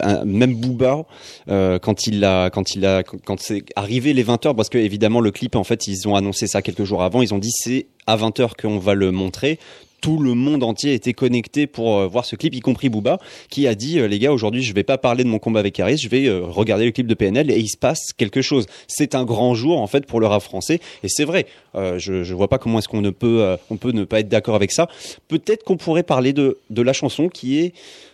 [0.00, 1.04] un- même Booba
[1.48, 4.78] euh, quand il a quand il a quand c'est arrivé les 20 heures parce que
[4.78, 7.22] évidemment le clip en fait ils ont annoncé ça quelques jours avant.
[7.22, 9.58] Ils ont dit c'est à 20 heures qu'on va le montrer
[10.02, 13.66] tout le monde entier était connecté pour euh, voir ce clip, y compris Booba, qui
[13.66, 15.96] a dit euh, les gars aujourd'hui je vais pas parler de mon combat avec Harris,
[15.96, 18.66] je vais euh, regarder le clip de PNL et il se passe quelque chose.
[18.88, 21.46] C'est un grand jour en fait pour le rap français et c'est vrai.
[21.74, 24.20] Euh, je je vois pas comment est-ce qu'on ne peut euh, on peut ne pas
[24.20, 24.88] être d'accord avec ça.
[25.28, 27.72] Peut-être qu'on pourrait parler de de la chanson qui est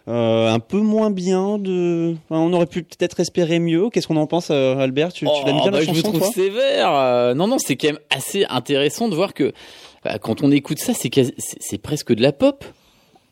[0.09, 1.59] euh, un peu moins bien.
[1.59, 3.91] De, enfin, on aurait pu peut-être espérer mieux.
[3.91, 5.13] Qu'est-ce qu'on en pense, euh, Albert?
[5.13, 6.31] Tu, tu l'aimes Oh, bien bah, la je me chanson, trouve toi?
[6.33, 6.91] sévère.
[6.95, 9.53] Euh, non, non, c'est quand même assez intéressant de voir que
[10.23, 11.33] quand on écoute ça, c'est quasi-
[11.83, 12.65] presque de la pop.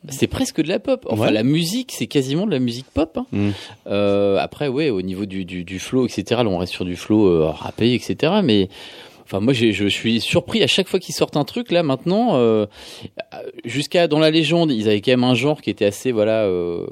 [0.09, 1.05] C'est presque de la pop.
[1.09, 1.31] Enfin, Ouais.
[1.31, 3.17] la musique, c'est quasiment de la musique pop.
[3.17, 3.25] hein.
[3.31, 3.49] Mm.
[3.87, 6.23] Euh, après, ouais, au niveau du, du, du flow, etc.
[6.43, 8.33] Là, on reste sur du flow euh, rappé, etc.
[8.43, 8.69] Mais
[9.29, 11.69] Enfin, moi, je suis surpris à chaque fois qu'ils sortent un truc.
[11.71, 12.65] Là, maintenant, euh,
[13.65, 16.87] jusqu'à dans la légende, ils avaient quand même un genre qui était assez, voilà, euh,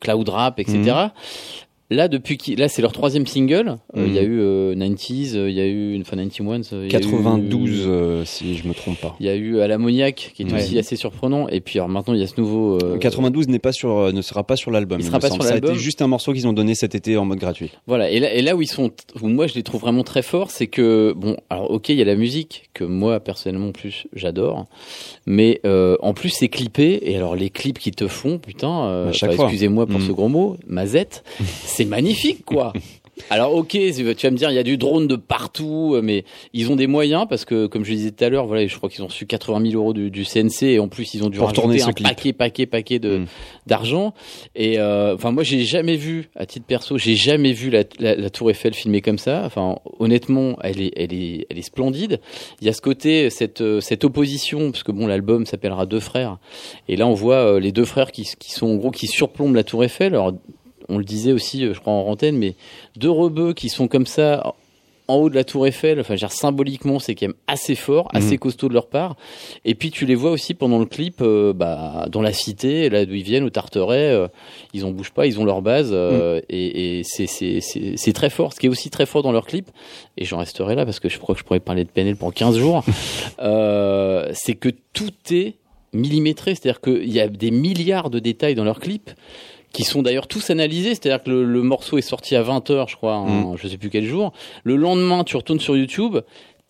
[0.00, 1.08] cloud rap, etc.
[1.90, 3.76] Là, depuis qu'ils, là, c'est leur troisième single.
[3.96, 6.84] Euh, Il y a eu euh, 90s, euh, il y a eu, enfin 91, euh,
[6.86, 9.16] il y a eu- 92, euh, si je me trompe pas.
[9.20, 9.68] Il y a eu à
[10.34, 10.60] qui est Ouais.
[10.62, 11.48] aussi assez surprenant.
[11.48, 12.76] Et puis alors maintenant, il y a ce nouveau.
[12.82, 15.00] euh, 92 n'est pas sur, ne sera pas sur l'album.
[15.00, 15.40] Il me sera pas semble.
[15.40, 15.70] sur Ça a l'album.
[15.72, 17.70] été juste un morceau qu'ils ont donné cet été en mode gratuit.
[17.86, 18.90] Voilà, et là, et là où ils sont,
[19.22, 22.02] où moi je les trouve vraiment très forts, c'est que, bon, alors ok, il y
[22.02, 24.66] a la musique, que moi personnellement plus j'adore,
[25.26, 29.12] mais euh, en plus c'est clippé, et alors les clips qu'ils te font, putain, enfin,
[29.32, 29.44] fois.
[29.46, 30.06] excusez-moi pour Mm.
[30.06, 31.24] ce gros mot, mazette,
[31.78, 32.72] c'est magnifique quoi.
[33.30, 36.00] Alors ok, c'est- tu vas me dire, il y a du drone de partout, euh,
[36.02, 38.64] mais ils ont des moyens, parce que comme je le disais tout à l'heure, voilà,
[38.64, 41.24] je crois qu'ils ont reçu 80 000 euros du, du CNC, et en plus ils
[41.24, 42.06] ont dû Pour rajouter un clip.
[42.06, 43.26] paquet, paquet, paquet de Mm.
[43.66, 44.14] d'argent.
[44.54, 48.14] Et euh, enfin, moi, j'ai jamais vu, à titre perso, j'ai jamais vu la, la,
[48.14, 49.42] la Tour Eiffel filmée comme ça.
[49.44, 52.20] Enfin, honnêtement, elle est, elle est, elle est splendide.
[52.60, 55.98] Il y a ce côté, cette, euh, cette opposition, parce que bon, l'album s'appellera Deux
[56.00, 56.38] frères.
[56.88, 59.56] Et là, on voit euh, les deux frères qui, qui sont en gros qui surplombent
[59.56, 60.14] la Tour Eiffel.
[60.14, 60.34] Alors,
[60.88, 62.54] on le disait aussi, euh, je crois en antenne, mais
[62.96, 64.54] deux rebeux qui sont comme ça
[65.10, 67.74] en haut de la tour Eiffel, enfin, je veux dire, symboliquement, c'est quand même assez
[67.74, 68.38] fort, assez Mhm.
[68.40, 69.16] costaud de leur part.
[69.64, 73.06] Et puis tu les vois aussi pendant le clip, euh, bah, dans la cité, là
[73.06, 74.28] d'où ils viennent, au Tarteret, euh,
[74.74, 78.52] ils en bougent pas, ils ont leur base, euh, et, et c'est très fort.
[78.52, 79.70] Ce qui est aussi très fort dans leur clip,
[80.18, 82.30] et j'en resterai là parce que je crois que je pourrais parler de PNL pendant
[82.32, 82.84] 15 jours,
[83.38, 85.54] c'est que tout est
[85.94, 89.10] millimétré, c'est-à-dire qu'il y a des milliards de détails dans leur clip
[89.72, 92.96] qui sont d'ailleurs tous analysés, c'est-à-dire que le, le morceau est sorti à 20h, je
[92.96, 94.32] crois, en, je sais plus quel jour.
[94.64, 96.18] Le lendemain, tu retournes sur YouTube,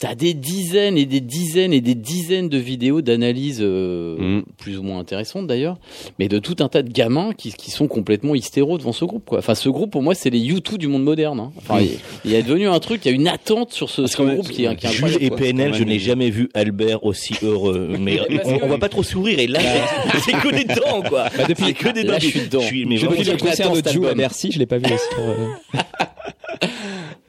[0.00, 4.42] t'as des dizaines et des dizaines et des dizaines de vidéos d'analyse euh, Mm.
[4.56, 5.76] plus ou moins intéressantes d'ailleurs,
[6.20, 9.24] mais de tout un tas de gamins qui, qui sont complètement hystéros devant ce groupe.
[9.26, 9.38] Quoi.
[9.38, 11.40] Enfin, ce groupe, pour moi, c'est les YouTube du monde moderne.
[11.40, 11.52] hein.
[11.58, 11.90] Enfin, il,
[12.24, 14.76] il est devenu un truc, il y a une attente sur ce, groupe qui est,
[14.76, 15.30] qui est et.
[15.30, 17.88] PNL, je mais- n'ai jamais vu Albert aussi heureux.
[17.98, 19.38] Mais on, on va pas trop sourire.
[19.40, 21.24] Et là, c'est- c'est que des dents, quoi.
[21.36, 22.18] Bah, depuis- que des là, dents.
[22.20, 22.60] je suis dedans.
[22.60, 24.14] mais J'ai vraiment, vu le concert de Joe à.
[24.14, 25.04] Bercy, je l'ai pas vu aussi.
[25.14, 25.78] pour, euh,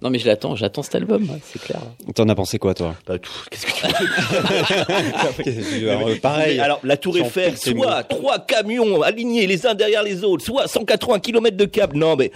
[0.01, 1.81] Non, mais je l'attends, j'attends cet album, c'est clair.
[2.15, 3.87] T'en as pensé quoi, toi Bah, tout, Qu'est-ce que tu
[5.85, 6.59] veux Alors, euh, Pareil.
[6.59, 11.19] Alors, la Tour Eiffel, soit trois camions alignés les uns derrière les autres, soit 180
[11.19, 11.97] km de câbles.
[11.97, 12.31] Non, mais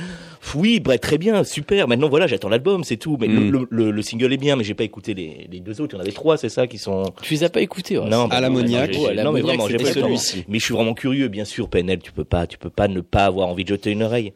[0.55, 1.87] oui, bref, très bien, super.
[1.87, 3.17] Maintenant, voilà, j'attends l'album, c'est tout.
[3.19, 3.51] Mais le- Mm.
[3.51, 5.95] le, le- le single est bien, mais j'ai pas écouté les, les deux autres.
[5.95, 7.03] Il y en avait trois, c'est ça, qui sont.
[7.21, 8.93] Tu les as pas écoutés ouais, Non, à l'ammoniaque.
[8.93, 10.45] j'ai- Oh, non, mais vraiment, j'ai pas celui-ci.
[10.47, 13.01] Mais je suis vraiment curieux, bien sûr, PNL, tu peux pas, tu peux pas ne
[13.01, 14.33] pas avoir envie de jeter une oreille.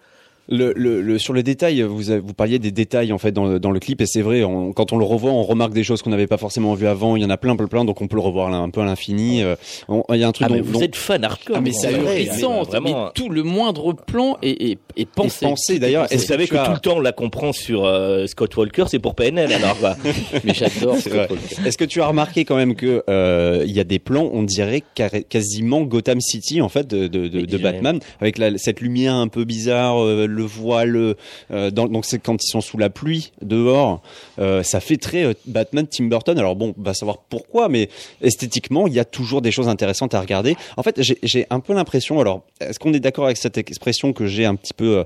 [0.49, 3.59] Le, le, le- sur le détail, vous, vous parliez des détails en fait dans le,
[3.59, 4.43] dans le clip et c'est vrai.
[4.43, 7.15] on- quand on le revoit, on remarque des choses qu'on n'avait pas forcément vues avant.
[7.17, 7.83] Il y en a plein, plein, plein.
[7.85, 9.43] Donc on peut le revoir là, un peu à l'infini.
[9.43, 9.55] Euh,
[9.89, 11.57] on- Il y a un truc Ah, mais vous dont- êtes fan hardcore.
[11.57, 13.05] Ah mais c'est ahurissant, mais vraiment.
[13.05, 15.45] mais tout le moindre plan est, est, est pensé.
[15.45, 16.05] est pensé d'ailleurs.
[16.05, 18.25] Et vous Est-ce savez tu que as- tout le temps, là, qu'on prend sur euh,
[18.27, 19.95] Scott Walker, c'est pour PNL, alors quoi.
[20.45, 21.27] Mais j'adore C'est vrai.
[21.65, 24.43] Est-ce que tu as remarqué quand même que euh, il y a des plans, on
[24.43, 28.57] dirait carré- quasiment Gotham City en fait de, de, de, Et de Batman, avec la,
[28.57, 31.15] cette lumière un peu bizarre, euh, le voile.
[31.51, 34.01] euh, donc c'est quand ils sont sous la pluie dehors,
[34.39, 36.38] euh, ça fait très euh, Batman Tim Burton.
[36.39, 37.89] Alors bon, on va savoir pourquoi, mais
[38.21, 40.55] esthétiquement, il y a toujours des choses intéressantes à regarder.
[40.77, 42.19] En fait, j'ai- un peu l'impression.
[42.19, 45.03] Alors, est-ce qu'on est d'accord avec cette expression que j'ai un petit peu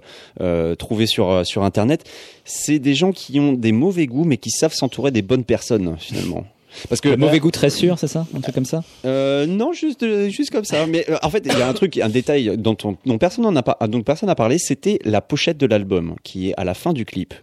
[0.78, 2.04] trouvée sur sur internet?
[2.46, 5.96] C'est des gens qui ont des mauvais goûts, mais qui savent s'entourer des bonnes personnes
[6.00, 6.46] finalement.
[6.90, 9.74] Parce que Le mauvais goût très sûr, c'est ça Un truc comme ça euh, non,
[9.74, 10.86] juste juste comme ça.
[10.88, 13.44] Mais euh, en fait, il y a un truc, un détail dont, on- dont personne
[13.44, 16.64] n'en a pas, dont personne n'a parlé, c'était la pochette de l'album qui est à
[16.64, 17.34] la fin du clip.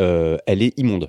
[0.00, 1.08] Euh, elle est immonde.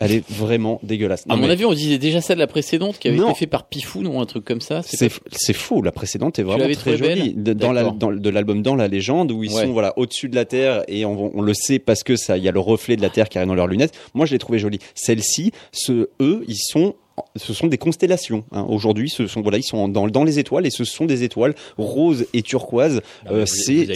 [0.00, 1.24] Elle est vraiment dégueulasse.
[1.28, 3.30] À Non, mon mais avis, on disait déjà ça de la précédente qui avait Non.
[3.30, 4.82] été fait par Pifoun ou un truc comme ça.
[4.82, 5.82] c'est pas- faux.
[5.82, 7.34] La précédente est vraiment très jolie.
[7.34, 7.96] De- Dans la, D'accord.
[7.98, 9.64] dans, de l'album dans la légende où ils Ouais.
[9.64, 12.44] sont voilà au-dessus de la terre et on, on le sait parce que ça, il
[12.44, 13.94] y a le reflet de la terre qui arrive dans leurs lunettes.
[14.14, 14.78] Moi, je l'ai trouvé jolie.
[14.94, 16.94] Celle-ci, ce eux, ils sont
[17.36, 18.44] ce sont des constellations.
[18.52, 18.66] hein.
[18.68, 21.54] Aujourd'hui, ce sont voilà, ils sont dans, dans les étoiles et ce sont des étoiles
[21.76, 23.00] roses et turquoises.
[23.24, 23.94] Mais Euh, c'est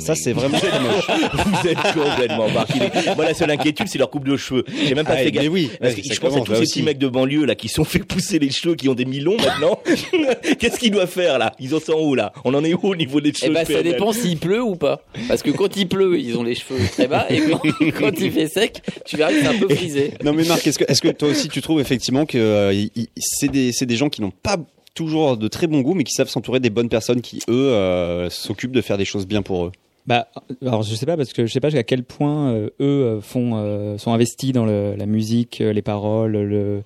[0.00, 1.06] ça, c'est vraiment moche.
[1.32, 2.78] Vous êtes complètement partis.
[3.16, 4.64] Moi, la seule inquiétude, c'est leur coupe de cheveux.
[4.86, 5.48] J'ai même pas Ah, fait mais gaffe.
[5.50, 6.72] oui, Parce que je pense à tous là ces aussi.
[6.72, 9.36] petits mecs de banlieue là qui sont fait pousser les cheveux, qui ont des mi-longs
[9.38, 9.78] maintenant.
[10.58, 11.52] Qu'est-ce qu'ils doivent faire là?
[11.60, 12.32] Ils en sont où là?
[12.44, 14.76] On en est où au niveau des Eh cheveux ben, ça dépend s'il pleut ou
[14.76, 15.00] pas.
[15.28, 17.60] Parce que quand il pleut, ils ont les cheveux très bas, et quand,
[17.98, 20.14] quand il fait sec, tu verras que c'est un peu frisé.
[20.24, 22.86] Non mais Marc, est-ce que, est-ce que toi aussi tu trouves effectivement que euh,
[23.16, 24.56] c'est des, des gens qui n'ont pas
[24.94, 28.30] toujours de très bon goût, mais qui savent s'entourer des bonnes personnes qui eux euh,
[28.30, 29.72] s'occupent de faire des choses bien pour eux.
[30.06, 30.28] Bah,
[30.60, 33.52] alors je sais pas parce que je sais pas jusqu'à quel point euh, eux font
[33.54, 36.82] euh, sont investis dans le, la musique, les paroles, le,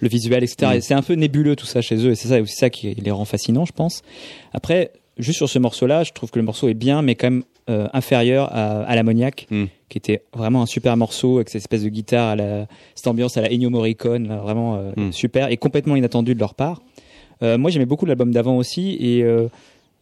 [0.00, 0.72] le visuel, etc.
[0.72, 0.76] Mm.
[0.76, 2.94] Et c'est un peu nébuleux tout ça chez eux et c'est ça aussi ça qui
[2.94, 4.02] les rend fascinants, je pense.
[4.52, 7.44] Après, juste sur ce morceau-là, je trouve que le morceau est bien, mais quand même
[7.68, 9.64] inférieur à, à l'ammoniaque, Mm.
[9.88, 13.36] Qui était vraiment un super morceau avec cette espèce de guitare, à la, cette ambiance
[13.36, 15.12] à la Ennio Morricone, là, vraiment euh, Mm.
[15.12, 16.82] super et complètement inattendu de leur part.
[17.42, 19.48] Euh, moi, j'aimais beaucoup l'album d'avant aussi et euh,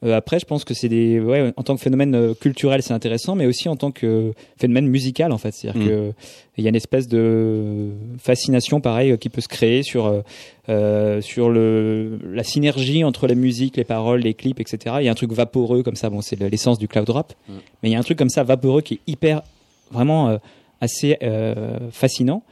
[0.05, 2.93] euh, après, je pense que c'est des, ouais, en tant que phénomène euh, culturel, c'est
[2.93, 5.53] intéressant, mais aussi en tant que phénomène musical, en fait.
[5.53, 5.87] C'est-à-dire Mm.
[5.89, 6.13] que
[6.59, 10.21] il y a une espèce de fascination, pareil, qui peut se créer sur euh,
[10.69, 14.97] euh, sur le la synergie entre la musique, les paroles, les clips, etc.
[15.01, 16.11] Il y a un truc vaporeux comme ça.
[16.11, 17.53] Bon, c'est l'essence du cloud rap, Mm.
[17.83, 19.43] mais il y a un truc comme ça vaporeux qui est hyper,
[19.91, 20.39] vraiment euh,
[20.81, 22.43] assez euh, fascinant.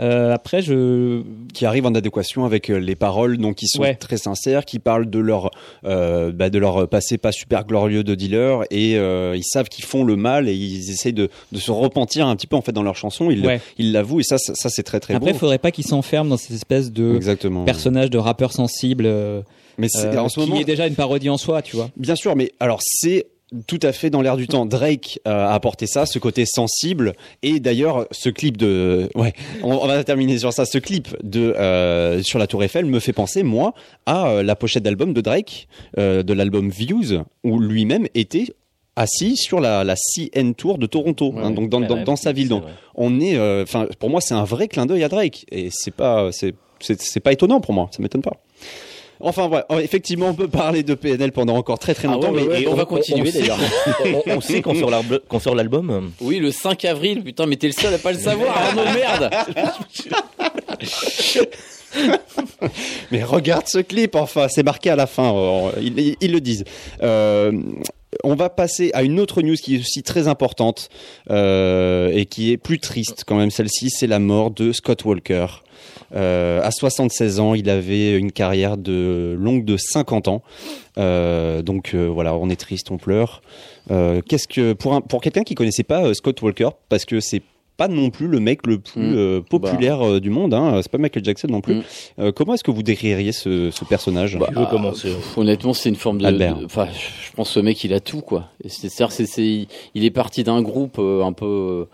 [0.00, 1.22] Euh, après, je
[1.52, 3.94] qui arrivent en adéquation avec les paroles, donc qui sont Ouais.
[3.96, 5.50] très sincères, qui parlent de leur
[5.84, 10.04] euh, bah, de leur passé pas super glorieux de dealer et ils savent qu'ils font
[10.04, 12.82] le mal et ils essayent de, de se repentir un petit peu en fait dans
[12.82, 13.30] leurs chansons.
[13.30, 13.60] Ils Ouais.
[13.78, 15.38] l'avouent et ça ça, ça, c'est très très après, il beau.
[15.38, 17.64] faudrait pas qu'ils s'enferment dans cette espèce de Exactement.
[17.64, 19.04] personnage de rappeur sensible.
[19.78, 21.90] Mais c'est en ce qui moment est déjà une parodie en soi, tu vois.
[21.96, 23.26] Bien sûr, mais alors c'est
[23.66, 24.66] tout à fait dans l'air du temps.
[24.66, 29.32] Drake euh, a apporté ça, ce côté sensible, et d'ailleurs ce clip de, ouais,
[29.62, 30.64] on, on va terminer sur ça.
[30.64, 33.74] Ce clip de euh, sur la Tour Eiffel me fait penser moi
[34.06, 38.46] à euh, la pochette d'album de Drake, de l'album Views, où lui-même était
[38.96, 42.48] assis sur la, la CN Tour de Toronto, hein, donc dans, sa ville.
[42.48, 45.94] Donc on est, enfin pour moi c'est un vrai clin d'œil à Drake, et c'est
[45.94, 48.36] pas, c'est c'est pas étonnant pour moi, ça m'étonne pas.
[49.22, 52.42] Enfin, ouais, effectivement, on peut parler de PNL pendant encore très très Ah longtemps, ouais,
[52.42, 53.58] ouais, mais ouais, et on va continuer, d'ailleurs.
[54.04, 56.10] on, on sait qu'on sort l'arb- qu'on sort l'album.
[56.20, 59.30] Oui, le 5 avril, putain, mais t'es le seul à pas le savoir, Arnaud, merde
[63.10, 66.40] Mais regarde ce clip, enfin, c'est marqué à la fin, euh, ils, ils- ils le
[66.40, 66.64] disent.
[67.02, 67.52] Euh,
[68.24, 70.88] on va passer à une autre news qui est aussi très importante
[71.30, 73.50] euh, et qui est plus triste quand même.
[73.50, 75.46] Celle-ci, c'est la mort de Scott Walker.
[76.14, 80.42] Euh, à 76 ans, il avait une carrière de longue de 50 ans.
[80.98, 83.42] Euh, donc euh, voilà, on est triste, on pleure.
[83.90, 87.20] Euh, Qu'est-ce que pour un, pour quelqu'un qui connaissait pas euh, Scott Walker, parce que
[87.20, 87.42] c'est
[87.78, 89.14] pas non plus le mec le plus Mm.
[89.16, 91.76] euh, populaire euh, du monde, hein, c'est pas Michael Jackson non plus.
[91.76, 91.82] Mm.
[92.18, 94.38] Euh, comment est-ce que vous décririez ce, ce personnage?
[94.38, 96.64] Qui veut commencer Pff, Honnêtement, c'est une forme de.
[96.66, 98.48] Enfin, je pense que ce mec, il a tout, quoi.
[98.66, 101.86] C'est-à-dire, c'est, c'est- il est parti d'un groupe euh, un peu.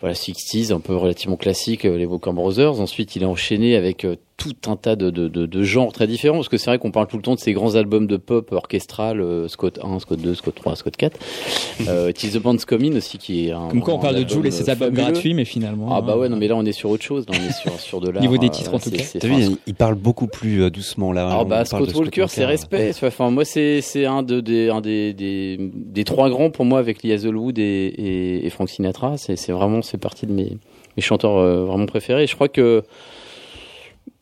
[0.00, 2.80] Voilà, 60s, un peu relativement classique, euh, les Walker Brothers.
[2.80, 6.06] Ensuite, il est enchaîné avec euh, tout un tas de, de, de, de genres très
[6.06, 6.36] différents.
[6.36, 8.50] Parce que c'est vrai qu'on parle tout le temps de ces grands albums de pop
[8.52, 11.18] orchestral, euh, Scott 1, Scott 2, Scott 3, Scott 4.
[11.88, 13.68] euh, Tis the Band's Coming aussi, qui est un.
[13.68, 15.88] Comme quoi, on parle de Jules et ses euh, albums gratuits, mais finalement.
[15.94, 17.26] Ah bah ouais, euh, non, mais là, on est sur autre chose.
[17.28, 18.22] Là, on est sur, sur de l'art.
[18.22, 19.02] Niveau des euh, titres, en tout cas.
[19.02, 21.26] c'est- T'as vu, enfin, il, parle beaucoup plus euh, doucement là.
[21.26, 22.92] alors On bah Scott Walker, c'est respect.
[23.02, 26.78] Enfin moi c'est c'est un de des un des, des des trois grands pour moi
[26.78, 29.16] avec Lee Hazelwood et et, et Frank Sinatra.
[29.18, 30.56] C'est c'est vraiment c'est partie de mes
[30.96, 32.24] mes chanteurs euh, vraiment préférés.
[32.24, 32.82] Et je crois que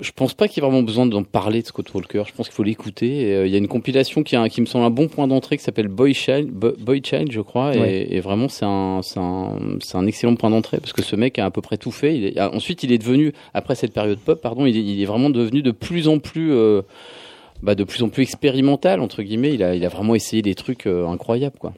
[0.00, 2.22] je pense pas qu'il y ait vraiment besoin d'en parler de Scott Walker.
[2.26, 3.32] Je pense qu'il faut l'écouter.
[3.34, 5.26] Euh, Il y a une compilation qui, a un- qui me semble un bon point
[5.28, 7.74] d'entrée qui s'appelle Boy Child, Bo- Boy Child, je crois.
[7.74, 8.06] Et, Ouais.
[8.10, 11.38] et vraiment, c'est un, c'est un, c'est un excellent point d'entrée parce que ce mec
[11.38, 12.16] a à peu près tout fait.
[12.16, 15.00] Il est, ah, ensuite, il est devenu, après cette période pop, pardon, il est, il
[15.02, 16.82] est vraiment devenu de plus en plus, euh,
[17.62, 19.54] bah, de plus en plus expérimental entre guillemets.
[19.54, 21.72] Il a, il a vraiment essayé des trucs euh, incroyables, quoi.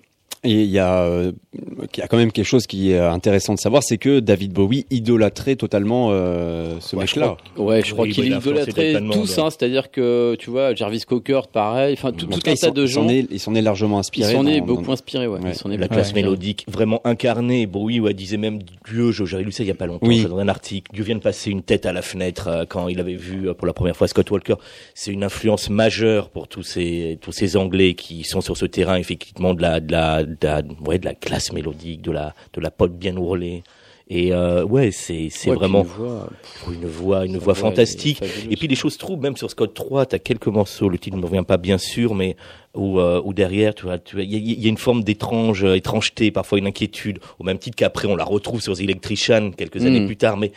[0.45, 3.55] Et il y a, euh, il y a quand même quelque chose qui est intéressant
[3.55, 7.37] de savoir, c'est que David Bowie idolâtrait totalement euh, ce Ouais, mec-là.
[7.57, 11.01] Ouais, je crois Oui, qu'il bah, il idolâtrait tous, hein, c'est-à-dire que tu vois, Jarvis
[11.07, 13.09] Cocker, pareil, enfin tout, tout cas, un il tas de il s'en gens.
[13.09, 14.33] est, il s'en est largement Il inspiré.
[14.33, 15.41] s'en est beaucoup dans- inspiré, ouais.
[15.41, 15.51] Ouais.
[15.51, 16.23] Il s'en est La classe inspiré.
[16.23, 17.67] mélodique vraiment incarnée.
[17.67, 20.25] Bowie ouais, disait même Dieu, je- j'avais lu ça il y a pas longtemps, Oui.
[20.25, 20.91] dans un article.
[20.95, 23.55] Dieu vient de passer une tête à la fenêtre euh, quand il avait vu euh,
[23.55, 24.55] pour la première fois Scott Walker.
[24.95, 28.97] C'est une influence majeure pour tous ces tous ces Anglais qui sont sur ce terrain
[28.97, 30.49] effectivement de la de la, de
[30.87, 33.63] ouais de la classe mélodique, de la de la pop bien ourlée.
[34.11, 36.29] Et euh, ouais, c'est c'est Ouais, vraiment une voix,
[36.73, 38.23] une voix une voix fantastique.
[38.51, 41.17] Et puis les choses trouvent même sur Scott 3, tu as quelques morceaux, le titre
[41.17, 42.35] ne me revient pas bien sûr, mais
[42.75, 44.79] où, euh, où derrière, tu vois, tu vois, il y, a- il y a une
[44.79, 48.75] forme d'étrange euh, étrangeté, parfois une inquiétude, au même titre qu'après on la retrouve sur
[48.75, 50.07] The Electrician quelques années Mm.
[50.07, 50.39] plus tard.
[50.39, 50.53] Mais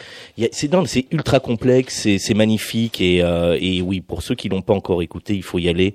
[0.54, 4.48] c'est non, c'est ultra complexe, c'est c'est magnifique et, euh, et oui, pour ceux qui
[4.48, 5.94] l'ont pas encore écouté, il faut y aller.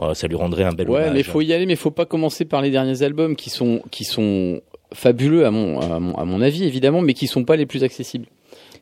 [0.00, 1.12] Euh, ça lui rendrait un bel Ouais, hommage.
[1.14, 4.04] mais faut y aller, mais faut pas commencer par les derniers albums qui sont qui
[4.04, 4.60] sont
[4.94, 7.84] fabuleux à mon à mon, à mon avis évidemment, mais qui sont pas les plus
[7.84, 8.26] accessibles.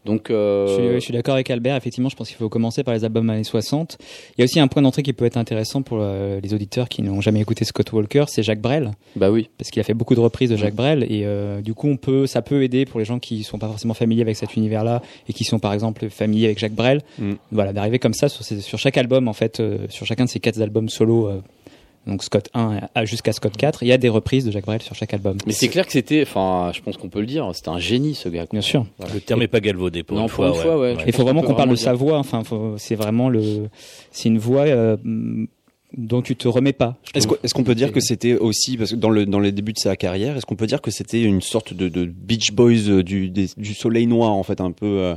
[0.05, 1.77] Donc euh, Je suis, je suis d'accord avec Albert.
[1.77, 3.99] Effectivement, je pense qu'il faut commencer par les albums années 60.
[4.37, 6.89] Il y a aussi un point d'entrée qui peut être intéressant pour euh, les auditeurs
[6.89, 9.49] qui n'ont jamais écouté Scott Walker, c'est Jacques Brel, bah oui.
[9.59, 10.57] parce qu'il a fait beaucoup de reprises de.
[10.57, 13.43] Jacques Brel et euh, du coup, on peut, ça peut aider pour les gens qui
[13.43, 16.75] sont pas forcément familiers avec cet univers-là et qui sont par exemple familiers avec Jacques
[16.75, 17.03] Brel.
[17.19, 17.33] Mm.
[17.53, 20.31] Voilà, d'arriver comme ça sur, ces- sur chaque album en fait, euh, sur chacun de
[20.31, 21.31] ces quatre albums solo.
[22.09, 24.83] Donc Scott 1 à- jusqu'à Scott 4, il y a des reprises de Jacques Brel
[24.83, 25.37] sur chaque album.
[25.47, 28.15] Mais c'est clair que c'était, enfin, je pense qu'on peut le dire, c'était un génie
[28.15, 28.47] ce gars.
[28.47, 28.59] quoi.
[28.59, 28.87] Bien sûr.
[29.15, 30.49] Le terme est pas galvaudé pour Non, une fois.
[30.49, 30.97] une fois, ouais.
[31.07, 32.19] Il faut vraiment qu'on parle de sa voix.
[32.19, 32.43] Enfin,
[32.79, 33.69] c'est vraiment le,
[34.11, 34.63] c'est une voix.
[34.63, 34.97] euh,
[35.97, 36.97] dont tu te remets pas.
[37.15, 39.79] Est-ce qu'on peut dire que c'était aussi, parce que dans, le, dans les débuts de
[39.79, 43.03] sa carrière, est-ce qu'on peut dire que c'était une sorte de, de Beach Boys euh,
[43.03, 45.15] du, des- du soleil noir, en fait, un peu euh,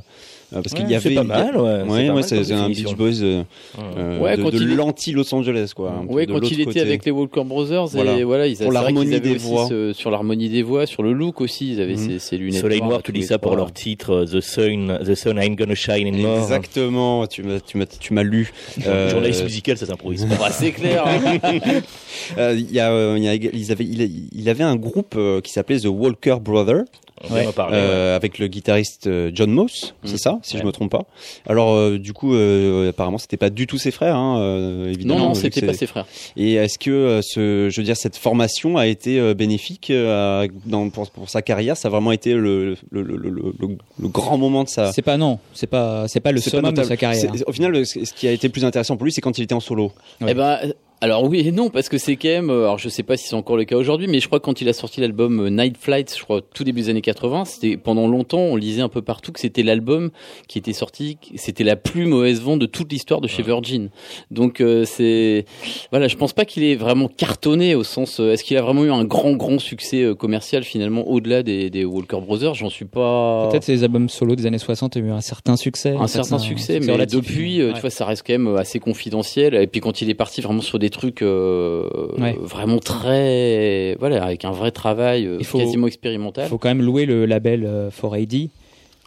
[0.52, 1.16] Parce qu'il y avait.
[1.16, 2.10] pas mal, ouais.
[2.12, 2.89] Ouais, C'est un définition.
[2.91, 3.84] Beach Boys euh, Ouais.
[3.97, 5.93] euh, Ouais, de, quand de il est- l'anti-Los Angeles, quoi.
[6.10, 6.82] Ouais, quand il était côté.
[6.82, 8.18] avec les Walker Brothers, Voilà.
[8.18, 9.68] et voilà, ils Pour l'harmonie des voix.
[9.70, 12.10] ce- sur l'harmonie des voix, sur le look aussi, ils avaient Mhm.
[12.12, 12.62] ces, ces lunettes.
[12.62, 15.76] Soleil noir, tu dis ça pour leur titre euh, The Sun, The Sun Ain't Gonna
[15.76, 16.39] Shine Anymore.
[16.39, 18.52] Exactement, tu m'as, tu m'as, tu m'as lu.
[18.88, 20.36] Euh, Journaliste musical, ça s'improvise pas.
[20.45, 21.04] Ah, c'est clair.
[21.06, 21.39] hein.
[22.54, 25.86] il y a, il y a, ils avaient, il, avait un groupe qui s'appelait The
[25.88, 26.84] Walker Brothers.
[27.30, 27.84] On parler, ouais.
[27.84, 30.17] Euh, avec le guitariste euh, John Moss, c'est Mm.
[30.17, 30.61] ça, si Ouais.
[30.61, 31.03] je me trompe pas.
[31.47, 34.91] Alors euh, du coup, euh, apparemment, c'était pas du tout ses frères, hein, euh, Non,
[34.91, 35.19] évidemment.
[35.19, 36.05] non, que c'était pas ses frères.
[36.38, 40.43] Et est-ce que euh, ce, je veux dire, cette formation a été euh, bénéfique euh,
[40.43, 41.78] à- dans, pour, pour sa carrière?
[41.78, 44.91] Ça a vraiment été le, le, le, le, le- le grand moment de sa.
[44.91, 47.32] C'est pas non, c'est pas c'est pas le summum de sa carrière.
[47.47, 49.59] Au final, ce qui a été plus intéressant pour lui, c'est quand il était en
[49.59, 49.91] solo.
[50.22, 50.28] Ouais.
[50.32, 50.57] Eh ben,
[51.02, 53.28] alors oui et non, parce que c'est quand même, euh, alors je sais pas si
[53.28, 55.49] c'est encore le cas aujourd'hui, mais je crois que quand il a sorti l'album euh,
[55.49, 58.89] Night Flight, je crois tout début des années 80, c'était pendant longtemps, on lisait un
[58.89, 60.12] peu partout que c'était l'album
[60.47, 63.89] qui était sorti, c'était la plus mauvaise vente de toute l'histoire de chez Virgin.
[64.30, 65.45] Donc euh, c'est,
[65.89, 68.86] voilà, je pense pas qu'il ait vraiment cartonné au sens, euh, est-ce qu'il a vraiment
[68.86, 72.54] eu un grand grand succès euh, commercial finalement au-delà des, des Walker Brothers?
[72.54, 73.47] J'en suis pas.
[73.49, 75.95] Peut-être ses albums solo des années 60 ont eu un certain succès.
[75.99, 77.20] un certain succès, mais relatif.
[77.20, 77.74] depuis, Ouais.
[77.74, 79.56] tu vois, ça reste quand même assez confidentiel.
[79.56, 81.88] Et puis quand il est parti vraiment sur des trucs euh,
[82.20, 82.38] Ouais.
[82.39, 86.48] vraiment très, voilà, avec un vrai travail euh, Il faut- quasiment Il expérimental.
[86.48, 88.50] faut quand même louer le label euh, 4AD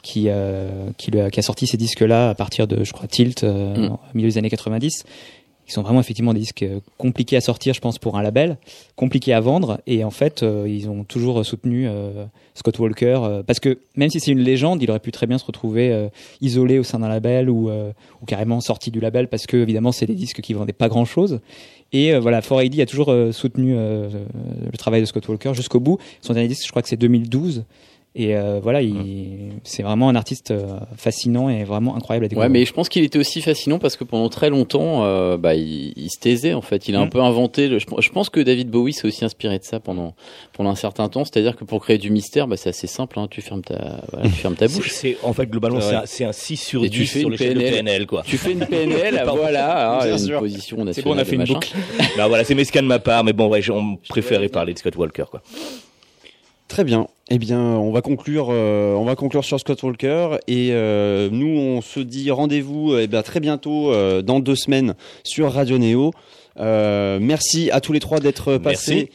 [0.03, 0.69] qui, euh,
[0.99, 3.91] qui, qui a sorti ces disques-là à partir de, je crois, Tilt, Mm.
[3.93, 5.05] au milieu des années 90.
[5.67, 8.59] Ils sont vraiment effectivement des disques euh, compliqués à sortir, je pense, pour un label,
[8.97, 9.81] compliqués à vendre.
[9.87, 14.21] Et en fait, euh, ils ont toujours soutenu euh, Scott Walker parce que même si
[14.21, 16.09] c'est une légende, il aurait pu très bien se retrouver
[16.41, 17.71] isolé au sein d'un label ou,
[18.27, 21.41] carrément sorti du label parce que évidemment, c'est des disques qui vendaient pas grand-chose.
[21.93, 25.99] Et voilà, 4AD a toujours soutenu le travail de Scott Walker jusqu'au bout.
[26.21, 27.65] Son dernier disque, je crois que c'est 2012.
[28.17, 32.49] Et euh, voilà, il, c'est vraiment un artiste euh, fascinant et vraiment incroyable à découvrir.
[32.49, 35.57] Ouais, mais je pense qu'il était aussi fascinant parce que pendant très longtemps, euh, bah,
[35.57, 36.87] il, il se taisait en fait.
[36.87, 37.11] Il a un Mm.
[37.11, 37.67] peu inventé.
[37.67, 40.15] Le, je, je pense que David Bowie s'est aussi inspiré de ça pendant
[40.53, 41.25] pendant un certain temps.
[41.25, 43.19] C'est-à-dire que pour créer du mystère, bah, c'est assez simple.
[43.19, 44.91] Hein, tu fermes ta, voilà, tu fermes ta bouche.
[44.93, 47.31] C'est en fait globalement C'est un, c'est un 6 sur Et tu 10 fais sur
[47.31, 47.73] une PNL.
[47.73, 48.23] PNL quoi.
[48.25, 50.95] Tu fais une PNL, voilà, hein, une position nationale.
[50.95, 51.55] c'est bon, on a fait une machin.
[51.55, 51.73] boucle.
[52.17, 54.95] Non voilà, c'est mesquin de ma part mais bon ouais, on préférait parler de Scott
[54.95, 55.43] Walker quoi.
[56.75, 57.07] Très bien.
[57.31, 58.49] Eh bien, on va conclure.
[58.51, 63.07] euh, on va conclure sur Scott Walker et euh, nous, on se dit rendez-vous eh
[63.07, 66.11] bien, très bientôt euh, dans deux semaines sur Radio Néo.
[66.59, 69.11] Merci à tous les trois d'être passés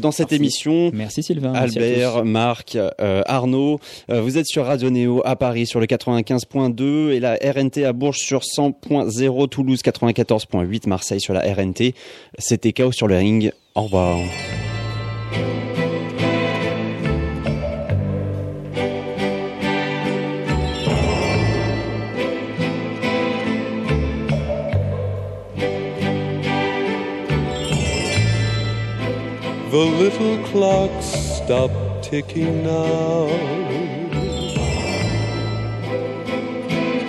[0.00, 0.36] dans cette Merci.
[0.36, 0.90] émission.
[0.94, 1.50] Merci Sylvain.
[1.50, 1.78] merci.
[1.80, 2.78] Albert, Marc,
[3.26, 7.92] Arnaud, vous êtes sur Radio Néo à Paris sur le 95.2 et la RNT à
[7.92, 11.92] Bourges sur 100.0, Toulouse 94.8, Marseille sur la RNT.
[12.38, 13.50] C'était Chaos sur le ring.
[13.74, 14.20] Au revoir.
[29.70, 33.26] The little clock stopped ticking now.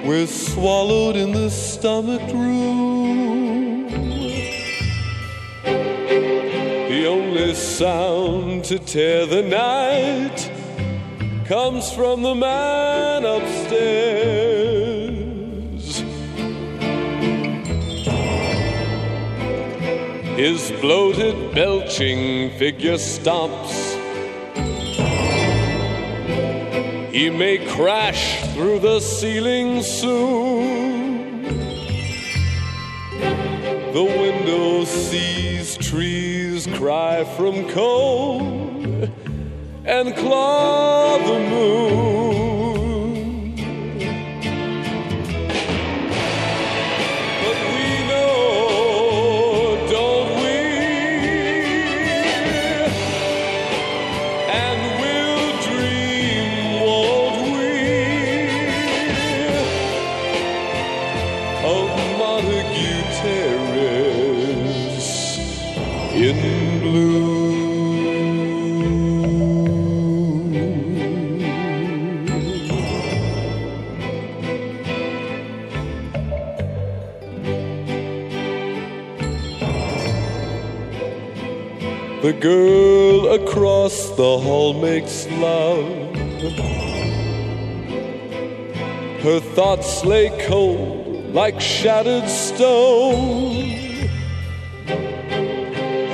[0.05, 3.87] We're swallowed in the stomach room.
[5.63, 10.51] The only sound to tear the night
[11.47, 15.10] comes from the man upstairs.
[20.41, 23.75] His bloated, belching figure stomps.
[27.11, 31.43] He may crash through the ceiling soon.
[33.93, 39.11] The window sees trees cry from cold
[39.85, 42.20] and claw the moon.
[82.41, 85.85] Girl across the hall makes love.
[89.21, 93.69] Her thoughts lay cold like shattered stone.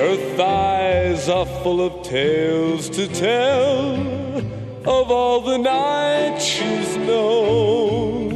[0.01, 3.95] Her thighs are full of tales to tell
[4.85, 8.27] of all the nights she's known.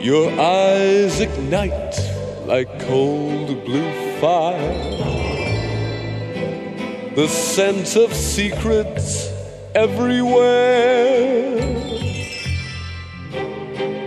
[0.00, 1.87] Your eyes ignite
[2.48, 4.72] like cold blue fire.
[7.14, 9.30] The scent of secrets
[9.74, 11.58] everywhere.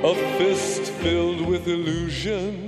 [0.03, 2.60] A fist filled with illusion.